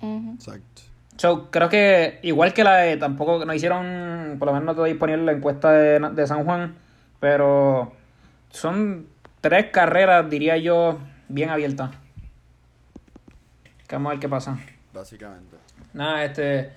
[0.00, 0.82] Exacto.
[1.16, 4.80] So, creo que igual que la de, tampoco nos hicieron, por lo menos no te
[4.80, 6.74] voy a poner la encuesta de, de San Juan,
[7.20, 7.92] pero
[8.50, 9.06] son
[9.42, 11.90] tres carreras, diría yo, bien abiertas.
[13.92, 14.58] Vamos a ver qué pasa.
[14.94, 15.58] Básicamente.
[15.92, 16.72] Nada, este.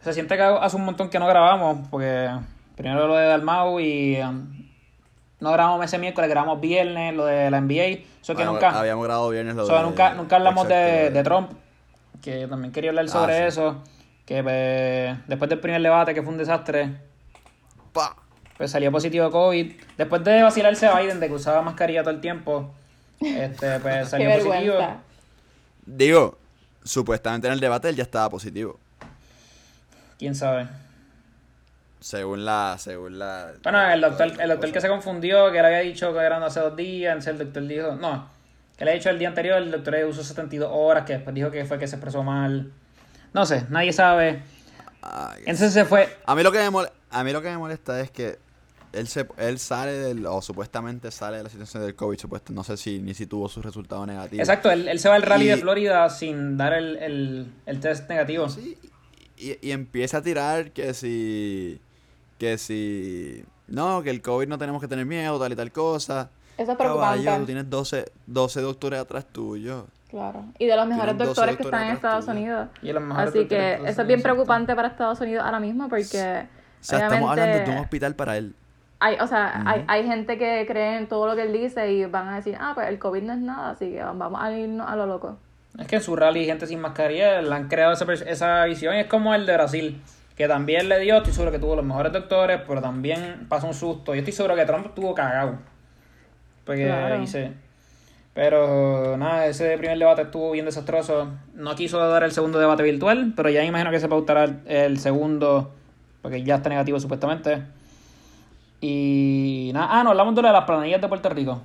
[0.00, 2.30] Se siente que hace un montón que no grabamos, porque
[2.76, 4.20] primero lo de Dalmau y.
[4.20, 4.66] Um,
[5.40, 8.04] no grabamos ese miércoles, grabamos viernes, lo de la NBA.
[8.22, 8.78] Eso que nunca.
[8.78, 11.50] Habíamos grabado viernes lo de, nunca, nunca hablamos de, de, Trump,
[12.22, 13.82] que también quería hablar sobre ah, eso.
[14.24, 17.00] Que pues, después del primer debate, que fue un desastre.
[18.56, 19.72] Pues salió positivo COVID.
[19.98, 22.74] Después de vacilarse a Biden de que usaba mascarilla todo el tiempo,
[23.20, 24.78] este, pues salió positivo.
[25.84, 26.38] Digo,
[26.86, 28.78] Supuestamente en el debate él ya estaba positivo.
[30.18, 30.68] ¿Quién sabe?
[32.00, 33.54] Según la, según la...
[33.64, 36.60] Bueno, el doctor, el doctor que se confundió, que le había dicho que eran hace
[36.60, 38.28] dos días, el doctor dijo, no,
[38.78, 41.50] que le había dicho el día anterior, el doctor usó 72 horas, que después dijo
[41.50, 42.70] que fue que se expresó mal.
[43.32, 44.42] No sé, nadie sabe.
[45.40, 46.16] Entonces se fue.
[46.24, 48.38] A mí lo que me a mí lo que me molesta es que
[48.96, 52.64] él, se, él sale del, o supuestamente sale de la situación del COVID, supuesto, no
[52.64, 54.40] sé si ni si tuvo su resultado negativo.
[54.40, 58.48] Exacto, él, se va al rally de Florida sin dar el, test negativo.
[58.48, 58.78] Sí,
[59.36, 61.80] y, empieza a tirar que si,
[62.38, 66.30] que si, no, que el COVID no tenemos que tener miedo, tal y tal cosa.
[66.56, 67.36] Eso es preocupante.
[67.38, 69.86] tú tienes 12, 12 doctores atrás tuyo.
[70.08, 70.46] Claro.
[70.58, 72.68] Y de los mejores doctores, que están en Estados Unidos.
[73.16, 76.46] Así que eso es bien preocupante para Estados Unidos ahora mismo porque...
[76.80, 78.54] O sea, estamos hablando de un hospital para él.
[78.98, 82.04] Hay, o sea, hay, hay gente que cree en todo lo que él dice y
[82.06, 84.88] van a decir, ah, pues el COVID no es nada, así que vamos a irnos
[84.88, 85.36] a lo loco.
[85.78, 89.00] Es que en su rally gente sin mascarilla le han creado esa, esa visión y
[89.00, 90.02] es como el de Brasil,
[90.36, 93.74] que también le dio, estoy seguro que tuvo los mejores doctores, pero también pasó un
[93.74, 94.14] susto.
[94.14, 95.58] Yo estoy seguro que Trump tuvo cagado.
[96.64, 97.52] Porque dice...
[98.36, 101.32] Pero nada, ese primer debate estuvo bien desastroso.
[101.54, 105.72] No quiso dar el segundo debate virtual, pero ya imagino que se pautará el segundo,
[106.20, 107.62] porque ya está negativo supuestamente.
[108.80, 111.62] Y nada, ah, no, hablamos de las planillas de Puerto Rico.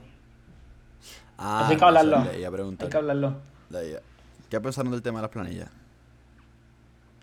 [1.37, 2.17] Ah, hay que hablarlo.
[2.17, 3.35] Hay que hablarlo.
[4.49, 5.69] ¿Qué pensaron del tema de las planillas?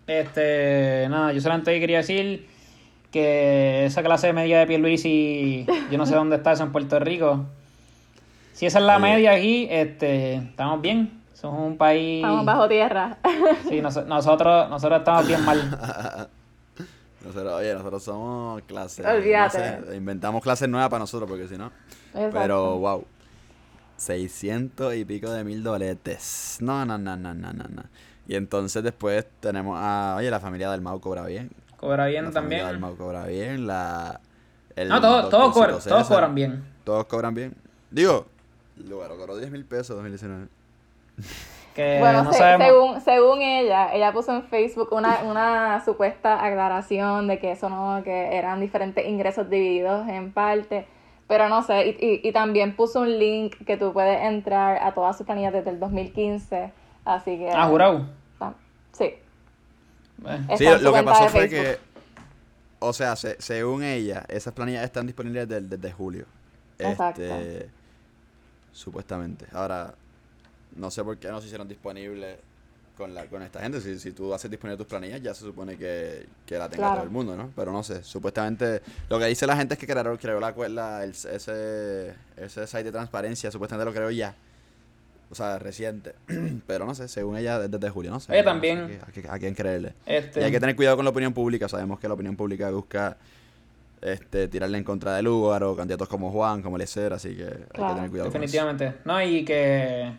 [0.07, 2.48] Este, nada, yo solamente quería decir
[3.11, 6.72] que esa clase de media de Luis y yo no sé dónde está eso en
[6.72, 7.44] Puerto Rico.
[8.53, 11.20] Si esa es la media aquí, este, estamos bien.
[11.33, 12.16] Somos un país.
[12.16, 13.18] Estamos bajo tierra.
[13.68, 16.29] Sí, nosotros, nosotros estamos bien mal.
[17.29, 19.07] Nosotros, oye, nosotros somos clase.
[19.07, 19.95] Olvídate.
[19.95, 21.71] inventamos clases nuevas para nosotros, porque si no.
[22.12, 23.05] Pero, wow.
[23.97, 26.59] 600 y pico de mil doletes.
[26.61, 27.83] No, no, no, no, no, no.
[28.27, 30.17] Y entonces después tenemos a.
[30.19, 31.51] Oye, la familia del Mau cobra bien.
[31.77, 32.62] Cobra bien la también.
[32.62, 33.67] La del Mau cobra bien.
[33.67, 34.21] La.
[34.77, 36.64] no, todos, todos, cobran, todos cobran bien.
[36.85, 37.55] Todos cobran bien.
[37.91, 38.27] Digo,
[38.87, 40.49] Lugar cobró 10 mil pesos 2019
[42.01, 47.69] bueno, según, según ella, ella puso en Facebook una, una supuesta aclaración de que eso
[47.69, 50.87] no, que eran diferentes ingresos divididos en parte,
[51.27, 55.17] pero no sé, y, y, también puso un link que tú puedes entrar a todas
[55.17, 56.73] sus planillas desde el 2015,
[57.05, 57.51] así que...
[57.51, 58.07] Ah, jurado.
[58.93, 59.14] Sí.
[60.57, 61.79] Sí, lo que pasó fue que,
[62.81, 66.27] o sea, según ella, esas planillas están disponibles desde, desde julio.
[66.79, 67.23] Exacto.
[67.23, 67.71] Este,
[68.73, 69.47] supuestamente.
[69.53, 69.95] Ahora,
[70.76, 72.38] no sé por qué no se hicieron disponibles
[72.98, 73.81] con, la, con esta gente.
[73.81, 77.04] Si, si tú haces disponible tus planillas, ya se supone que, que la tenga todo
[77.04, 77.50] el mundo, ¿no?
[77.54, 81.04] Pero no sé, supuestamente lo que dice la gente es que creó, creó la, la
[81.04, 84.35] el, ese, ese site de transparencia, supuestamente lo creó ya.
[85.31, 86.14] O sea, reciente.
[86.66, 88.42] Pero no sé, según ella, desde, julio, no sé.
[88.42, 88.98] También.
[89.28, 89.92] a, quién creerle.
[90.07, 90.40] Este...
[90.40, 91.68] Y hay que tener cuidado con la opinión pública.
[91.68, 93.18] Sabemos que la opinión pública busca
[94.00, 97.88] este, tirarle en contra de lugar o candidatos como Juan, como Lecer, así que hay
[97.88, 98.31] que tener cuidado.
[98.31, 98.94] Definitivamente.
[99.04, 100.12] no, y que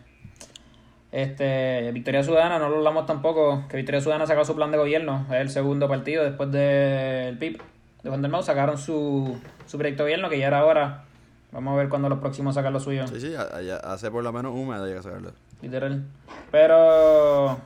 [1.12, 5.26] este, Victoria Ciudadana, no lo hablamos tampoco, que Victoria Ciudadana sacó su plan de gobierno,
[5.30, 7.60] es el segundo partido después del PIB
[8.02, 11.04] de Juan del Mau, sacaron su, su proyecto de gobierno, que ya era ahora.
[11.52, 13.06] Vamos a ver cuándo los próximos sacan lo suyo.
[13.08, 15.32] Sí, sí, hace por lo menos un mes llega a sacarlo.
[15.60, 16.04] Literal.
[16.50, 17.60] Pero...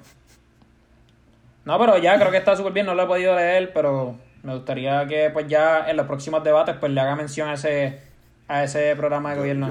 [1.64, 4.54] No, pero ya creo que está súper bien, no lo he podido leer, pero me
[4.54, 8.00] gustaría que pues ya en los próximos debates pues le haga mención a ese,
[8.48, 9.70] a ese programa de gobierno.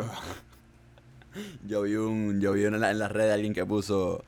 [1.65, 4.23] Yo vi un, yo vi en, la, en las redes alguien que puso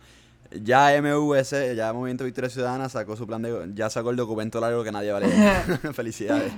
[0.52, 4.84] ya MVS, ya Movimiento Victoria Ciudadana sacó su plan de ya sacó el documento largo
[4.84, 5.28] que nadie vale.
[5.94, 6.52] Felicidades.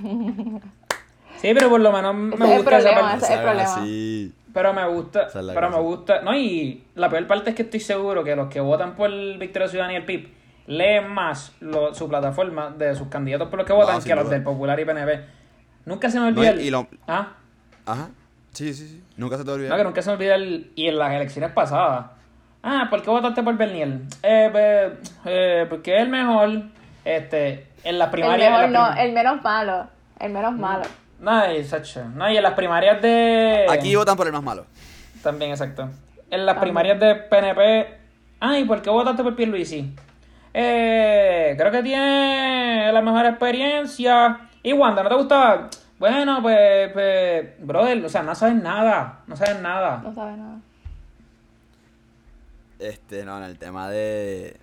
[1.41, 3.25] Sí, pero por lo menos me gusta esa parte.
[3.25, 4.31] es el problema.
[4.53, 8.23] Pero me gusta, pero me gusta, no, y la peor parte es que estoy seguro
[8.23, 10.29] que los que votan por Victoria Ciudadana y el PIB
[10.67, 11.53] leen más
[11.93, 15.25] su plataforma de sus candidatos por los que votan que los del Popular y PNP.
[15.85, 16.71] Nunca se me olvida y.
[17.07, 17.33] ¿Ah?
[17.85, 18.09] Ajá.
[18.57, 19.03] Sí, sí, sí.
[19.17, 19.69] Nunca se te olvida.
[19.69, 20.71] No, que nunca se me olvida el...
[20.73, 22.07] Y en las elecciones pasadas.
[22.63, 23.99] Ah, ¿por qué votaste por Bernier?
[24.23, 26.63] Eh, pues, eh, porque es el mejor.
[27.05, 28.47] Este, en las primarias...
[28.47, 29.87] El mejor, no, el menos malo.
[30.19, 30.59] El menos mm.
[30.59, 30.85] malo.
[31.19, 32.03] No, exacto.
[32.15, 33.67] No, y en las primarias de...
[33.69, 34.65] Aquí votan por el más malo.
[35.21, 35.91] También, exacto.
[36.31, 37.95] En las primarias de PNP...
[38.39, 39.93] Ah, ¿y por qué votaste por Pierluisi?
[40.51, 44.49] Eh, creo que tiene la mejor experiencia.
[44.63, 45.69] Y Wanda, ¿no te gustaba?
[45.99, 49.97] Bueno, pues, pues, brother, o sea, no sabes nada, no sabes nada.
[50.03, 50.61] No sabes nada.
[52.77, 54.59] Este, no, en el tema de...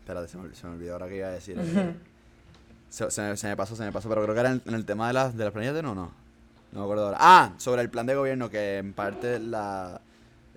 [0.00, 1.58] Espérate, se me, se me olvidó ahora que iba a decir.
[2.88, 5.12] se, se, me pasó, se me pasó, pero creo que era en, el tema de
[5.12, 6.10] las, de las planillas de no, no.
[6.72, 7.18] No me acuerdo ahora.
[7.20, 10.00] Ah, sobre el plan de gobierno que en parte la...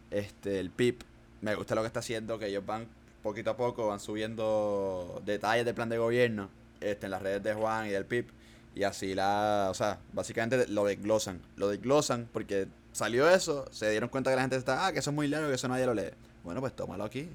[0.10, 1.04] Este, el PIB,
[1.42, 2.88] me gusta lo que está haciendo, que ellos van
[3.22, 6.50] poquito a poco, van subiendo detalles del plan de gobierno
[6.80, 8.28] este, en las redes de Juan y del PIB
[8.76, 11.40] y así la, o sea, básicamente lo desglosan.
[11.58, 15.10] Lo desglosan porque salió eso, se dieron cuenta que la gente está, ah, que eso
[15.10, 16.12] es muy largo, que eso nadie lo lee.
[16.44, 17.30] Bueno, pues tómalo aquí,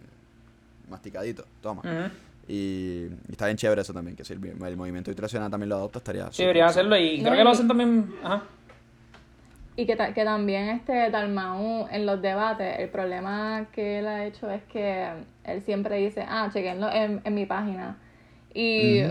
[0.89, 2.11] masticadito, toma.
[2.49, 4.41] y, está bien chévere eso también, que si el,
[4.77, 6.33] movimiento internacional también lo adopta, estaría...
[6.33, 8.15] Sí, debería hacerlo y creo que lo hacen también...
[8.23, 8.43] Ajá.
[9.79, 14.51] Y que, que también este Dalmau en los debates, el problema que él ha hecho
[14.51, 15.07] es que
[15.45, 17.99] él siempre dice, ah, chequenlo en, en mi página.
[18.55, 19.03] Y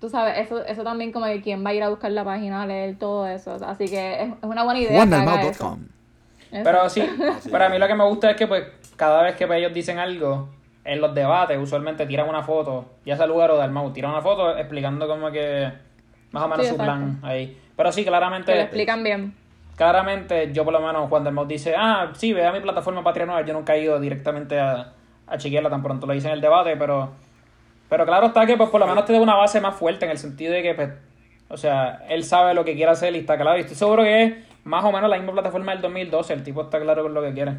[0.00, 2.62] tú sabes, eso, eso también como que quién va a ir a buscar la página,
[2.62, 3.56] a leer todo eso.
[3.64, 5.06] Así que es, una buena idea.
[6.50, 7.02] Pero sí,
[7.50, 8.64] para mí lo que me gusta es que pues
[8.96, 10.48] cada vez que ellos dicen algo,
[10.84, 14.22] en los debates usualmente tiran una foto, ya sea lugar o del mouse, tiran una
[14.22, 15.70] foto explicando como que
[16.30, 17.58] más o menos su plan ahí.
[17.76, 18.52] Pero sí, claramente...
[18.52, 19.34] Que lo explican bien.
[19.76, 23.04] Claramente, yo por lo menos Juan del Mouse dice, ah, sí, ve a mi plataforma
[23.04, 24.94] Patria Nueva, yo nunca he ido directamente a,
[25.26, 27.10] a chequearla tan pronto lo hice en el debate, pero
[27.88, 30.10] pero claro está que pues por lo menos te da una base más fuerte en
[30.10, 30.90] el sentido de que pues,
[31.48, 33.56] o sea, él sabe lo que quiere hacer y está claro.
[33.56, 34.34] Y estoy seguro que es
[34.64, 36.32] más o menos la misma plataforma del 2012.
[36.32, 37.56] El tipo está claro con lo que quiere.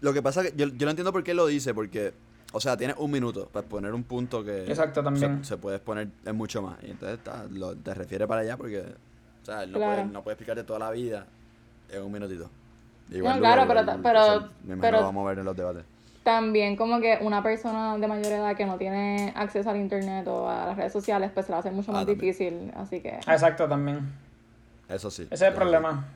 [0.00, 2.12] Lo que pasa es que yo, yo no entiendo por qué lo dice, porque,
[2.52, 4.64] o sea, tiene un minuto para poner un punto que.
[4.64, 5.44] Exacto, también.
[5.44, 6.82] Se, puede exponer en mucho más.
[6.82, 10.22] Y entonces está, lo, te refiere para allá porque, o sea, él no, puede, no
[10.22, 11.26] puede explicarte toda la vida
[11.88, 12.50] en un minutito.
[13.10, 14.48] Igual no, claro, pero, pero,
[14.80, 15.84] pero, vamos a ver en los debates
[16.24, 20.48] también como que una persona de mayor edad que no tiene acceso al internet o
[20.48, 23.10] a las redes sociales, pues se la hace mucho más ah, difícil, así que...
[23.10, 24.00] Exacto, también.
[24.88, 25.24] Eso sí.
[25.24, 26.06] Ese es el problema.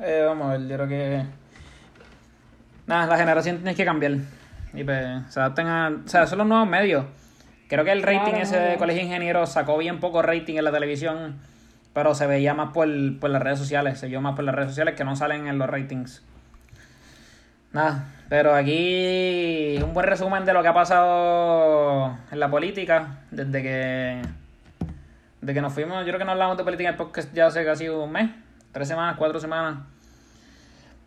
[0.00, 1.24] Eh, vamos a ver, yo creo que...
[2.86, 4.16] Nada, la generación tiene que cambiar.
[4.74, 6.02] Y pues, se adapten a...
[6.04, 7.06] O sea, son los nuevos medios.
[7.68, 10.72] Creo que el rating ese de Colegio de Ingenieros sacó bien poco rating en la
[10.72, 11.38] televisión,
[11.92, 12.88] pero se veía más por,
[13.20, 15.58] por las redes sociales, se vio más por las redes sociales que no salen en
[15.58, 16.22] los ratings.
[17.72, 23.62] Nada, pero aquí un buen resumen de lo que ha pasado en la política desde
[23.62, 24.22] que
[25.40, 25.98] desde que nos fuimos.
[26.00, 28.30] Yo creo que no hablamos de política en el podcast ya hace casi un mes,
[28.72, 29.78] tres semanas, cuatro semanas.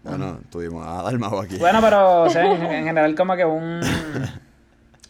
[0.04, 1.58] Bueno, tuvimos a Dalmau aquí.
[1.58, 3.82] Bueno, pero o sea, en, general como que un,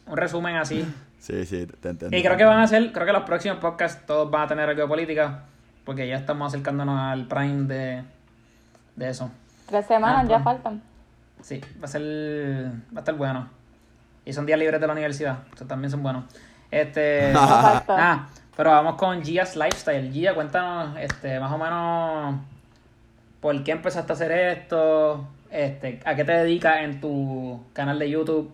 [0.07, 0.85] un resumen así.
[1.19, 2.15] Sí, sí, te entiendo.
[2.15, 4.69] Y creo que van a ser, creo que los próximos podcasts todos van a tener
[4.69, 5.43] algo de política,
[5.83, 8.03] porque ya estamos acercándonos al prime de,
[8.95, 9.29] de eso.
[9.65, 10.43] Tres semanas, ah, ya pues.
[10.43, 10.81] faltan.
[11.41, 12.01] Sí, va a ser.
[12.93, 13.49] Va a estar bueno.
[14.25, 15.39] Y son días libres de la universidad.
[15.61, 16.25] O también son buenos.
[16.71, 17.31] Este.
[17.35, 20.11] ah, pero vamos con Gia's Lifestyle.
[20.11, 22.41] Gia, cuéntanos, este, más o menos.
[23.39, 25.27] ¿Por qué empezaste a hacer esto?
[25.51, 28.53] Este, ¿A qué te dedicas en tu canal de YouTube?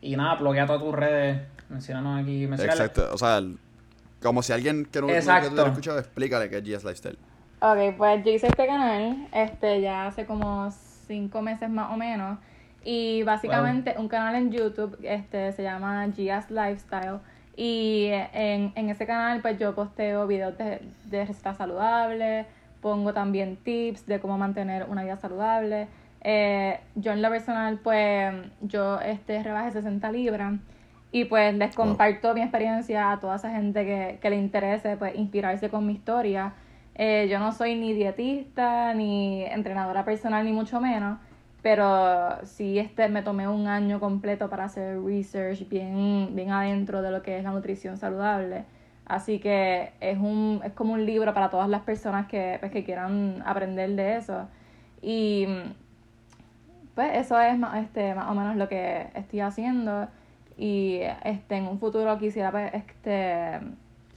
[0.00, 1.42] Y nada, bloquea todas tus redes.
[1.68, 2.44] Mencionanos aquí.
[2.44, 3.08] Exacto.
[3.12, 3.42] O sea,
[4.22, 7.18] como si alguien que no, que tú escuchado, explícale qué es Gia's Lifestyle.
[7.60, 10.70] Ok, pues yo hice este canal este, ya hace como
[11.10, 12.38] cinco meses más o menos.
[12.84, 17.18] Y básicamente un canal en YouTube este se llama Gia's Lifestyle.
[17.56, 22.46] Y en, en ese canal pues yo posteo videos de, de recetas saludables,
[22.80, 25.88] pongo también tips de cómo mantener una vida saludable.
[26.22, 30.54] Eh, yo en lo personal pues yo este rebajé 60 libras
[31.12, 35.16] y pues les comparto mi experiencia a toda esa gente que, que le interese pues
[35.16, 36.52] inspirarse con mi historia
[37.02, 41.18] eh, yo no soy ni dietista, ni entrenadora personal, ni mucho menos,
[41.62, 47.10] pero sí este, me tomé un año completo para hacer research bien, bien adentro de
[47.10, 48.66] lo que es la nutrición saludable.
[49.06, 52.84] Así que es, un, es como un libro para todas las personas que, pues, que
[52.84, 54.46] quieran aprender de eso.
[55.00, 55.46] Y
[56.94, 60.06] pues eso es más, este, más o menos lo que estoy haciendo.
[60.58, 63.58] Y este, en un futuro quisiera pues, este,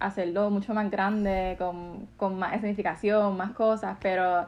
[0.04, 4.46] hacerlo mucho más grande, con, con más significación, más cosas, pero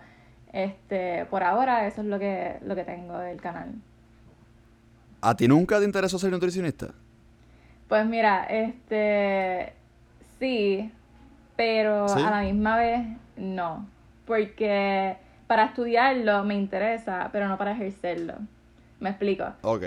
[0.51, 3.73] este por ahora eso es lo que, lo que tengo del canal.
[5.21, 6.87] ¿A ti nunca te interesó ser nutricionista?
[7.87, 9.73] Pues mira, este
[10.39, 10.91] sí,
[11.55, 13.87] pero a la misma vez no,
[14.25, 18.35] porque para estudiarlo me interesa, pero no para ejercerlo.
[18.99, 19.45] ¿Me explico?
[19.61, 19.83] Ok.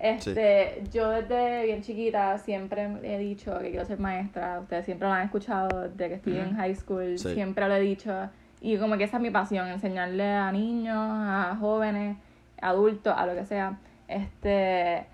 [0.00, 4.60] Este, yo desde bien chiquita siempre he dicho que quiero ser maestra.
[4.60, 7.18] Ustedes siempre lo han escuchado desde que estoy en high school.
[7.18, 8.30] Siempre lo he dicho.
[8.62, 12.16] Y como que esa es mi pasión, enseñarle a niños, a jóvenes,
[12.62, 13.78] adultos, a lo que sea.
[14.08, 15.06] Este,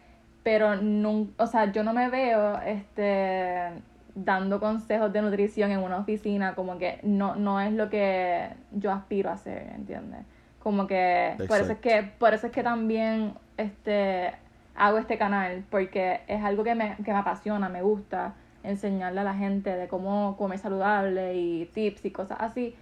[0.44, 3.82] pero no, o sea, yo no me veo este
[4.14, 8.90] dando consejos de nutrición en una oficina, como que no, no es lo que yo
[8.92, 10.20] aspiro a hacer, ¿entiendes?
[10.60, 14.32] Como que por eso es que por eso es que también este
[14.76, 19.24] hago este canal porque es algo que me, que me apasiona, me gusta enseñarle a
[19.24, 22.74] la gente de cómo comer saludable y tips y cosas así,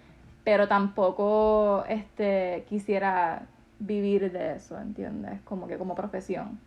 [0.43, 3.43] pero tampoco este quisiera
[3.79, 5.41] vivir de eso, ¿entiendes?
[5.45, 6.59] Como que como profesión.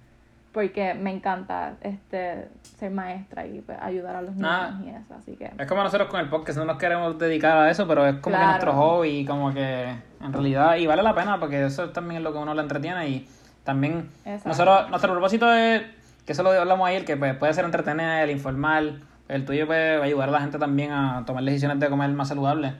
[0.51, 2.47] Porque me encanta este
[2.77, 5.51] ser maestra y pues, ayudar a los niños y eso, así que...
[5.57, 8.35] Es como nosotros con el podcast, no nos queremos dedicar a eso, pero es como
[8.35, 9.83] que nuestro hobby, como que
[10.21, 13.09] en realidad, y vale la pena porque eso también es lo que uno le entretiene
[13.09, 13.27] y
[13.67, 14.09] también
[14.45, 15.81] nosotros, nuestro propósito es,
[16.25, 18.93] que eso lo hablamos ayer, que pues, puede ser entretener, informar,
[19.27, 22.75] el tuyo puede ayudar a la gente también a tomar decisiones de comer más saludable.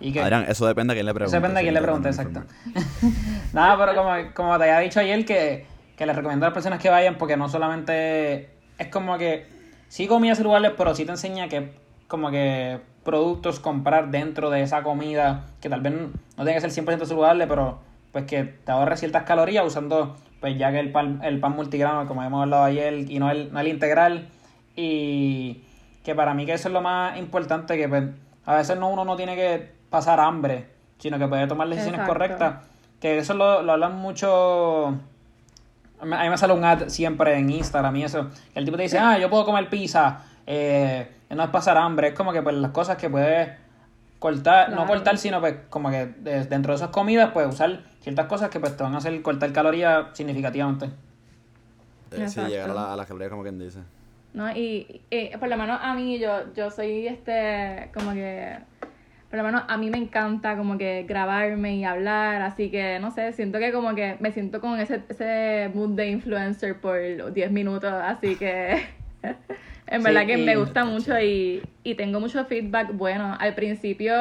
[0.00, 1.36] Y que, Adrián, eso depende de quién le pregunte.
[1.36, 2.44] Eso depende de quién le pregunte, exacto.
[3.52, 5.66] Nada, pero como, como te había dicho ayer, que,
[5.98, 9.46] que les recomiendo a las personas que vayan, porque no solamente es como que
[9.88, 11.74] sí comida saludable, pero sí te enseña que
[12.08, 16.84] como que productos comprar dentro de esa comida, que tal vez no tenga que ser
[16.86, 21.20] 100% saludable, pero pues que te ahorres ciertas calorías usando pues ya que el pan,
[21.22, 24.28] el pan multigrano, como hemos hablado ayer, y no el, no el integral.
[24.74, 25.62] Y
[26.02, 28.04] que para mí que eso es lo más importante, que pues,
[28.44, 30.66] a veces no uno no tiene que pasar hambre,
[30.98, 32.66] sino que puede tomar decisiones correctas.
[33.00, 34.88] Que eso lo, lo hablan mucho...
[36.00, 38.28] A mí me sale un ad siempre en Instagram y eso.
[38.56, 42.14] El tipo te dice, ah, yo puedo comer pizza, eh, no es pasar hambre, es
[42.14, 43.48] como que pues las cosas que puedes
[44.22, 48.50] cortar, no cortar, sino pues como que dentro de esas comidas, pues usar ciertas cosas
[48.50, 50.86] que pues te van a hacer cortar calorías significativamente.
[52.12, 53.80] Eh, sí, llegar a, la, a las calorías como quien dice.
[54.32, 55.02] No, y,
[55.40, 58.58] por lo menos a mí, yo, yo soy este, como que,
[59.28, 63.10] por lo menos a mí me encanta como que grabarme y hablar, así que, no
[63.10, 67.50] sé, siento que como que me siento con ese, ese mood de influencer por 10
[67.50, 68.86] minutos, así que
[69.92, 73.36] en verdad que me gusta mucho y, y tengo mucho feedback bueno.
[73.38, 74.14] Al principio,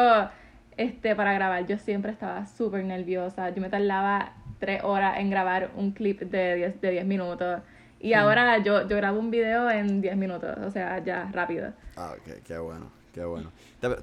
[0.77, 5.71] este, para grabar, yo siempre estaba súper nerviosa, yo me tardaba tres horas en grabar
[5.75, 7.61] un clip de 10 de diez minutos
[8.01, 11.71] y ahora yo, yo grabo un video en 10 minutos, o sea, ya rápido.
[11.95, 13.51] Ah, ok, qué bueno, qué bueno.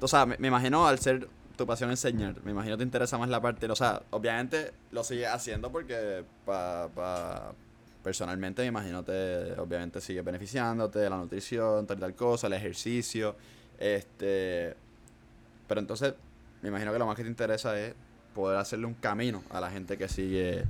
[0.01, 3.41] O sea, me, imagino al ser tu pasión enseñar, me imagino te interesa más la
[3.41, 7.53] parte, o sea, obviamente lo sigues haciendo porque pa, pa,
[8.09, 13.37] personalmente me imagino te, obviamente sigue beneficiándote, la nutrición, tal y tal cosa, el ejercicio,
[13.79, 14.75] este,
[15.67, 16.15] pero entonces
[16.63, 17.95] me imagino que lo más que te interesa es
[18.35, 20.65] poder hacerle un camino a la gente que sigue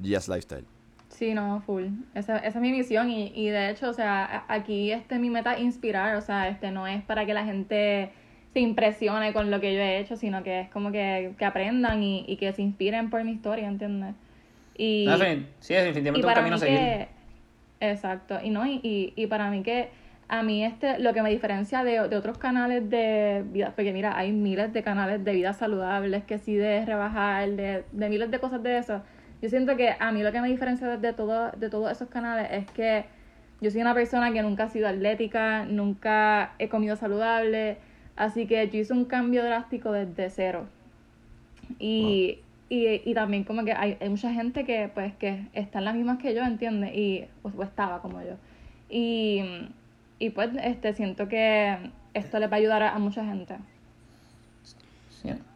[0.00, 0.64] GS Lifestyle.
[1.10, 1.84] Sí, no, full.
[2.12, 5.56] Esa, esa es mi misión y, y de hecho, o sea, aquí este mi meta
[5.60, 8.10] inspirar, o sea, este no es para que la gente
[8.52, 12.02] se impresione con lo que yo he hecho, sino que es como que, que aprendan
[12.02, 14.16] y, y que se inspiren por mi historia, ¿entiendes?
[14.76, 15.06] Y,
[15.60, 17.06] sí, es definitivamente un camino a seguir.
[17.80, 18.80] exacto, y no, y,
[19.14, 19.88] y, para mí que
[20.26, 24.16] a mí este lo que me diferencia de, de otros canales de vida, porque mira,
[24.16, 28.38] hay miles de canales de vida saludables, que sí de rebajar, de, de miles de
[28.38, 29.02] cosas de eso
[29.44, 32.48] yo siento que a mí lo que me diferencia de, todo, de todos esos canales
[32.50, 33.04] es que
[33.60, 37.76] yo soy una persona que nunca ha sido atlética, nunca he comido saludable,
[38.16, 40.66] así que yo hice un cambio drástico desde cero.
[41.78, 42.38] Y,
[42.68, 46.42] y, también como que hay, mucha gente que pues que están las mismas que yo,
[46.42, 46.92] ¿entiendes?
[46.94, 48.36] Y pues, estaba como yo.
[48.88, 49.42] Y,
[50.18, 51.78] y pues este siento que
[52.14, 53.56] esto le va a ayudar a mucha gente.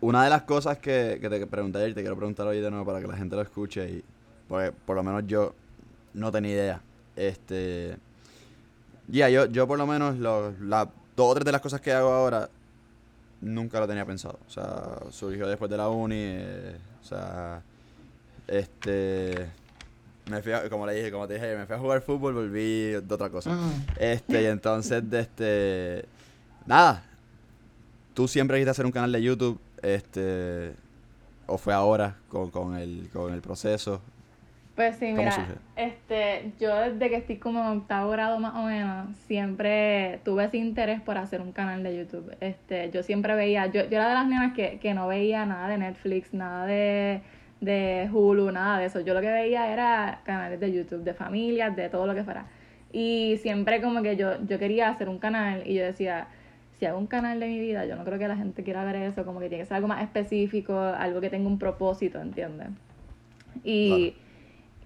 [0.00, 3.00] Una de las cosas que, te pregunté ayer, te quiero preguntar hoy de nuevo para
[3.00, 4.04] que la gente lo escuche y
[4.48, 5.54] porque por lo menos yo
[6.14, 6.80] no tenía idea.
[7.16, 7.96] Este,
[9.08, 11.92] ya, yo, yo por lo menos lo, la, dos o tres de las cosas que
[11.92, 12.48] hago ahora
[13.40, 14.38] nunca lo tenía pensado.
[14.46, 17.62] O sea, surgió después de la uni, eh, o sea,
[18.46, 19.48] este,
[20.30, 23.14] me fui como le dije, como te dije, me fui a jugar fútbol, volví de
[23.14, 23.56] otra cosa.
[23.98, 26.04] Este, y entonces, de este,
[26.66, 27.04] nada,
[28.18, 29.60] ¿Tú siempre quisiste hacer un canal de YouTube?
[29.80, 30.74] Este,
[31.46, 34.00] ¿O fue ahora con, con, el, con el proceso?
[34.78, 35.34] Pues sí, mira,
[35.74, 40.58] este, yo desde que estoy como en octavo grado más o menos, siempre tuve ese
[40.58, 42.36] interés por hacer un canal de YouTube.
[42.38, 45.66] Este, yo siempre veía, yo, yo era de las nenas que, que no veía nada
[45.66, 47.22] de Netflix, nada de,
[47.60, 49.00] de Hulu, nada de eso.
[49.00, 52.46] Yo lo que veía era canales de YouTube, de familias, de todo lo que fuera.
[52.92, 56.28] Y siempre como que yo, yo quería hacer un canal y yo decía,
[56.78, 58.94] si hago un canal de mi vida, yo no creo que la gente quiera ver
[58.94, 62.68] eso, como que tiene que ser algo más específico, algo que tenga un propósito, ¿entiendes?
[63.64, 64.14] Y,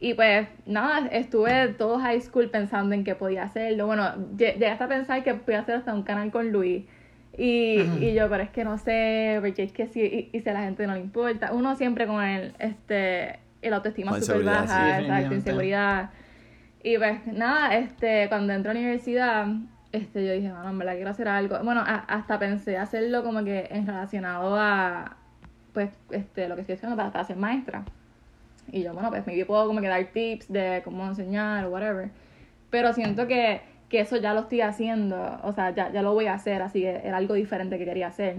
[0.02, 3.86] y pues nada, estuve todo high school pensando en qué podía hacerlo.
[3.86, 6.82] Bueno, llegué hasta a pensar que podía hacer hasta un canal con Luis.
[7.38, 10.54] Y, y yo, pero es que no sé, porque es que si, y, si a
[10.54, 11.52] la gente no le importa.
[11.52, 16.10] Uno siempre con el, este, el autoestima súper baja, sí, inseguridad.
[16.82, 19.46] Y pues nada, este, cuando entré a la universidad,
[19.92, 21.60] este, yo dije, bueno, en verdad quiero hacer algo.
[21.62, 25.16] Bueno, hasta pensé hacerlo como que en relacionado a,
[25.72, 27.84] pues, este, lo que estoy haciendo para, ser maestra.
[28.70, 32.10] Y yo, bueno, pues me puedo como que dar tips de cómo enseñar o whatever.
[32.70, 36.26] Pero siento que, que eso ya lo estoy haciendo, o sea, ya, ya lo voy
[36.26, 38.36] a hacer, así que era algo diferente que quería hacer.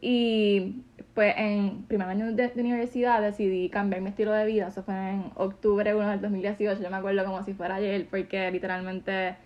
[0.00, 0.82] Y
[1.14, 4.94] pues en primer año de, de, universidad decidí cambiar mi estilo de vida, eso fue
[4.94, 9.36] en octubre 1 del 2018, yo me acuerdo como si fuera ayer, porque literalmente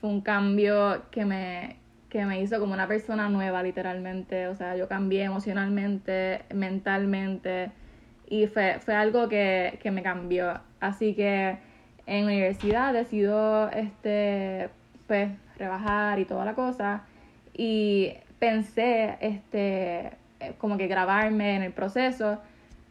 [0.00, 1.76] fue un cambio que me,
[2.12, 4.48] que me hizo como una persona nueva, literalmente.
[4.48, 7.70] O sea, yo cambié emocionalmente, mentalmente,
[8.32, 10.58] y fue, fue algo que, que me cambió.
[10.80, 11.58] Así que
[12.06, 14.70] en universidad decido este,
[15.06, 15.28] pues,
[15.58, 17.02] rebajar y toda la cosa.
[17.52, 20.12] Y pensé, este,
[20.56, 22.38] como que grabarme en el proceso,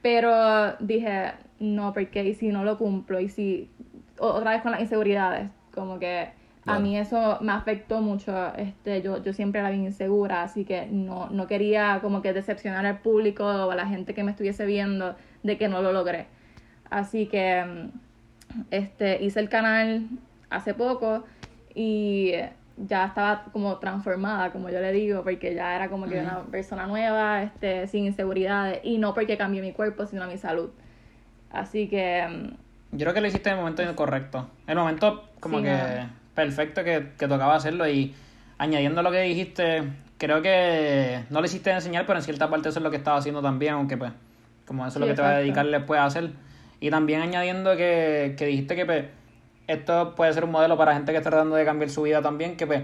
[0.04, 3.72] pero dije, no, porque y si no lo cumplo, y si
[4.20, 6.30] otra vez con las inseguridades, como que
[6.68, 8.54] a mí eso me afectó mucho.
[8.56, 12.86] Este, yo, yo siempre era bien insegura, así que no, no quería como que decepcionar
[12.86, 16.28] al público o a la gente que me estuviese viendo de que no lo logré.
[16.90, 17.90] Así que mm,
[18.72, 20.08] este, hice el canal
[20.50, 21.24] hace poco
[21.74, 22.34] y
[22.78, 26.88] ya estaba como transformada, como yo le digo, porque ya era como que una persona
[26.88, 30.70] nueva, este, sin inseguridades, y no porque cambié mi cuerpo, sino mi salud.
[31.52, 32.28] Así que...
[32.28, 34.50] Mm, yo creo que lo hiciste en el momento correcto.
[34.66, 35.78] En el momento como que
[36.36, 38.14] perfecto que, que, tocaba hacerlo y
[38.58, 39.84] añadiendo lo que dijiste,
[40.18, 43.18] creo que no le hiciste enseñar, pero en cierta parte eso es lo que estaba
[43.18, 44.12] haciendo también, aunque pues
[44.72, 46.32] como eso es lo que te va a dedicar después a hacer.
[46.80, 49.04] Y también añadiendo que, que dijiste que pues,
[49.68, 52.56] esto puede ser un modelo para gente que está tratando de cambiar su vida también,
[52.56, 52.84] que pues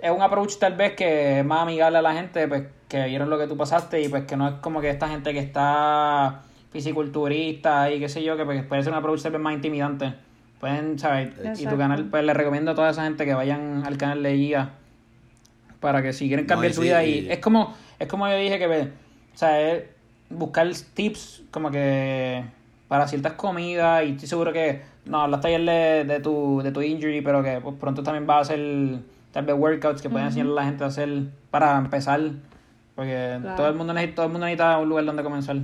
[0.00, 3.28] es un approach tal vez que es más amigable a la gente, pues que vieron
[3.28, 6.42] lo que tú pasaste y pues que no es como que esta gente que está
[6.70, 10.14] fisiculturista y qué sé yo, que pues, puede ser un approach tal vez más intimidante.
[10.60, 11.32] Pueden, ¿sabes?
[11.58, 14.32] Y tu canal, pues le recomiendo a toda esa gente que vayan al canal de
[14.34, 14.70] guía
[15.80, 18.68] para que si quieren cambiar su vida y es como, es como yo dije que,
[18.68, 19.93] pues, o sea, es
[20.34, 22.44] buscar tips como que
[22.88, 25.60] para ciertas comidas y estoy seguro que no hablaste ayer
[26.06, 29.00] de, de, tu, de tu injury, pero que pues, pronto también va a hacer
[29.32, 32.20] tal vez workouts que pueden enseñarle a la gente a hacer para empezar.
[32.94, 35.56] Porque todo el mundo necesita, todo el mundo necesita un lugar donde comenzar.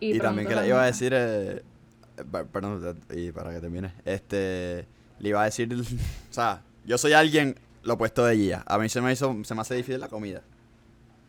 [0.00, 1.62] Y, también que le iba a decir, eh,
[2.52, 4.86] perdón, y para que termine, este,
[5.18, 5.72] le iba a decir,
[6.30, 8.62] o sea, yo soy alguien lo opuesto de ella.
[8.66, 10.42] A mí se me hizo, se me hace difícil la comida.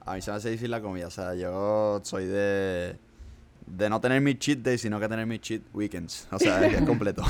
[0.06, 2.98] A mí se me hace difícil la comida, o sea, yo soy de
[3.66, 6.28] de no tener mi cheat day, sino que tener mi cheat weekends.
[6.32, 7.24] O sea, es, completo.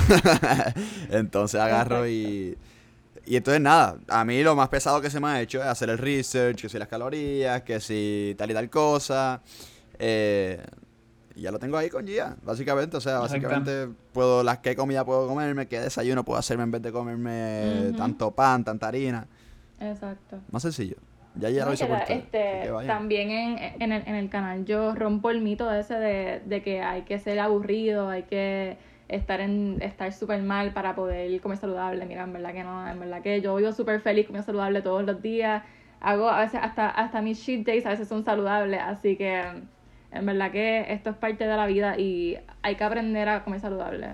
[1.10, 2.56] entonces agarro y...
[3.28, 5.90] Y entonces nada, a mí lo más pesado que se me ha hecho es hacer
[5.90, 9.42] el research, que si las calorías, que si tal y tal cosa.
[9.98, 10.64] Eh,
[11.34, 12.96] y ya lo tengo ahí con Gia, básicamente.
[12.96, 16.82] O sea, básicamente puedo, las que comida puedo comerme, qué desayuno puedo hacerme en vez
[16.82, 19.26] de comerme tanto pan, tanta harina.
[19.80, 20.38] Exacto.
[20.52, 20.96] Más sencillo.
[21.38, 25.70] Ya ya hice este, También en, en, el, en el canal yo rompo el mito
[25.72, 28.78] ese de, de que hay que ser aburrido, hay que
[29.08, 32.04] estar en estar súper mal para poder comer saludable.
[32.06, 35.04] Mira, en verdad que no, en verdad que yo vivo súper feliz comiendo saludable todos
[35.04, 35.62] los días.
[36.00, 39.42] Hago a veces hasta, hasta mis cheat days a veces son saludables, así que
[40.12, 43.60] en verdad que esto es parte de la vida y hay que aprender a comer
[43.60, 44.08] saludable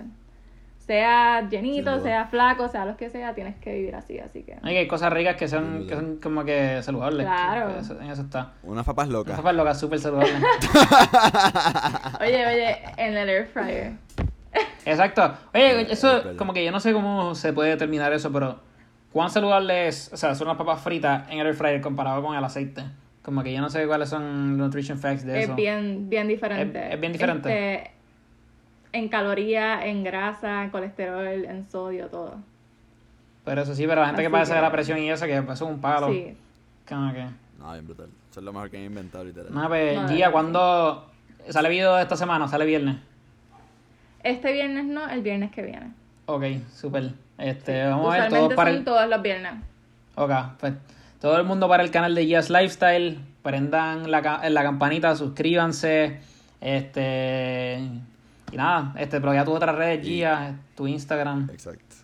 [0.85, 4.57] sea llenito, sea flaco, sea lo que sea, tienes que vivir así, así que...
[4.61, 7.25] Hay cosas ricas que son, que son como que saludables.
[7.25, 7.69] Claro.
[8.01, 8.53] en eso está.
[8.63, 9.33] Unas papas locas.
[9.33, 10.35] Unas papas locas, súper saludables.
[12.19, 13.93] oye, oye, en el air fryer.
[14.85, 15.33] Exacto.
[15.53, 18.59] Oye, eso, como que yo no sé cómo se puede determinar eso, pero
[19.13, 22.35] ¿cuán saludable es, o sea, son unas papas fritas en el air fryer comparado con
[22.35, 22.83] el aceite?
[23.21, 25.51] Como que yo no sé cuáles son los nutrition facts de eso.
[25.51, 26.93] Es bien, bien diferente.
[26.93, 27.75] Es, bien diferente.
[27.77, 27.91] Este,
[28.93, 32.35] en calorías, en grasa, en colesterol, en sodio, todo.
[33.43, 35.51] Pero eso sí, pero la gente que pasa de la presión y eso, que eso
[35.51, 36.07] es un palo.
[36.09, 36.37] Sí.
[36.87, 37.25] Como que...
[37.59, 38.09] No, bien brutal.
[38.31, 39.53] Eso es lo mejor que han inventado, literal.
[39.53, 41.05] No, pues, Gia, ¿cuándo
[41.49, 42.47] sale video esta semana?
[42.47, 42.97] ¿Sale viernes?
[44.23, 45.91] Este viernes no, el viernes que viene.
[46.25, 47.11] Ok, súper.
[47.37, 49.53] Este, vamos a ver todo para son todos los viernes.
[50.15, 50.73] Ok, pues
[51.19, 53.19] todo el mundo para el canal de Gia's Lifestyle.
[53.41, 56.21] Prendan la, la campanita, suscríbanse.
[56.61, 57.89] Este
[58.53, 61.49] y nada, este, pero ya tu otras redes, Gia, tu Instagram.
[61.51, 61.95] Exacto.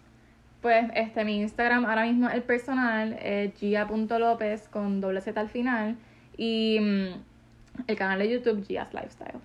[0.62, 5.96] Pues este, mi Instagram ahora mismo el personal es gia.lopez con doble Z al final.
[6.38, 7.08] Y mm,
[7.88, 9.40] el canal de YouTube, Gia's Lifestyle.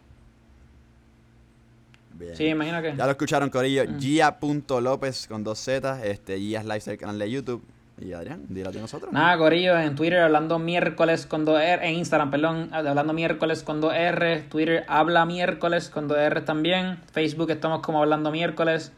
[2.15, 2.35] Bien.
[2.37, 2.97] Sí, imagino que.
[2.97, 3.85] Ya lo escucharon, Corillo.
[3.85, 3.99] Mm.
[3.99, 6.05] Gia.lopez con dos Z.
[6.05, 7.63] Este, Gia's Lifestyle, canal de YouTube.
[7.99, 9.13] Y Adrián, dilo de nosotros.
[9.13, 13.81] Nada, Corillo, en Twitter hablando miércoles con dos R, en Instagram, perdón, hablando miércoles con
[13.81, 18.93] dos R, Twitter habla miércoles con dos R también, Facebook estamos como hablando miércoles.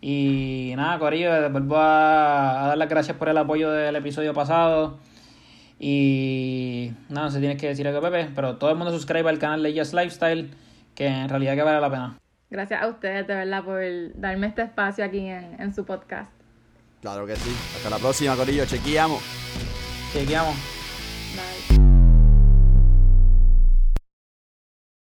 [0.00, 4.98] Y nada, Corillo, vuelvo a, dar las gracias por el apoyo del episodio pasado.
[5.78, 9.38] Y nada, no se tiene que decir algo, Pepe, pero todo el mundo suscriba al
[9.38, 10.50] canal de Yes Lifestyle,
[10.94, 12.18] que en realidad que vale la pena.
[12.50, 13.80] Gracias a ustedes, de verdad, por
[14.20, 16.33] darme este espacio aquí en, en su podcast.
[17.04, 17.54] Claro que sí.
[17.76, 18.64] Hasta la próxima, Corillo.
[18.64, 19.22] Chequeamos.
[20.14, 20.56] Chequeamos.
[21.36, 21.83] Bye.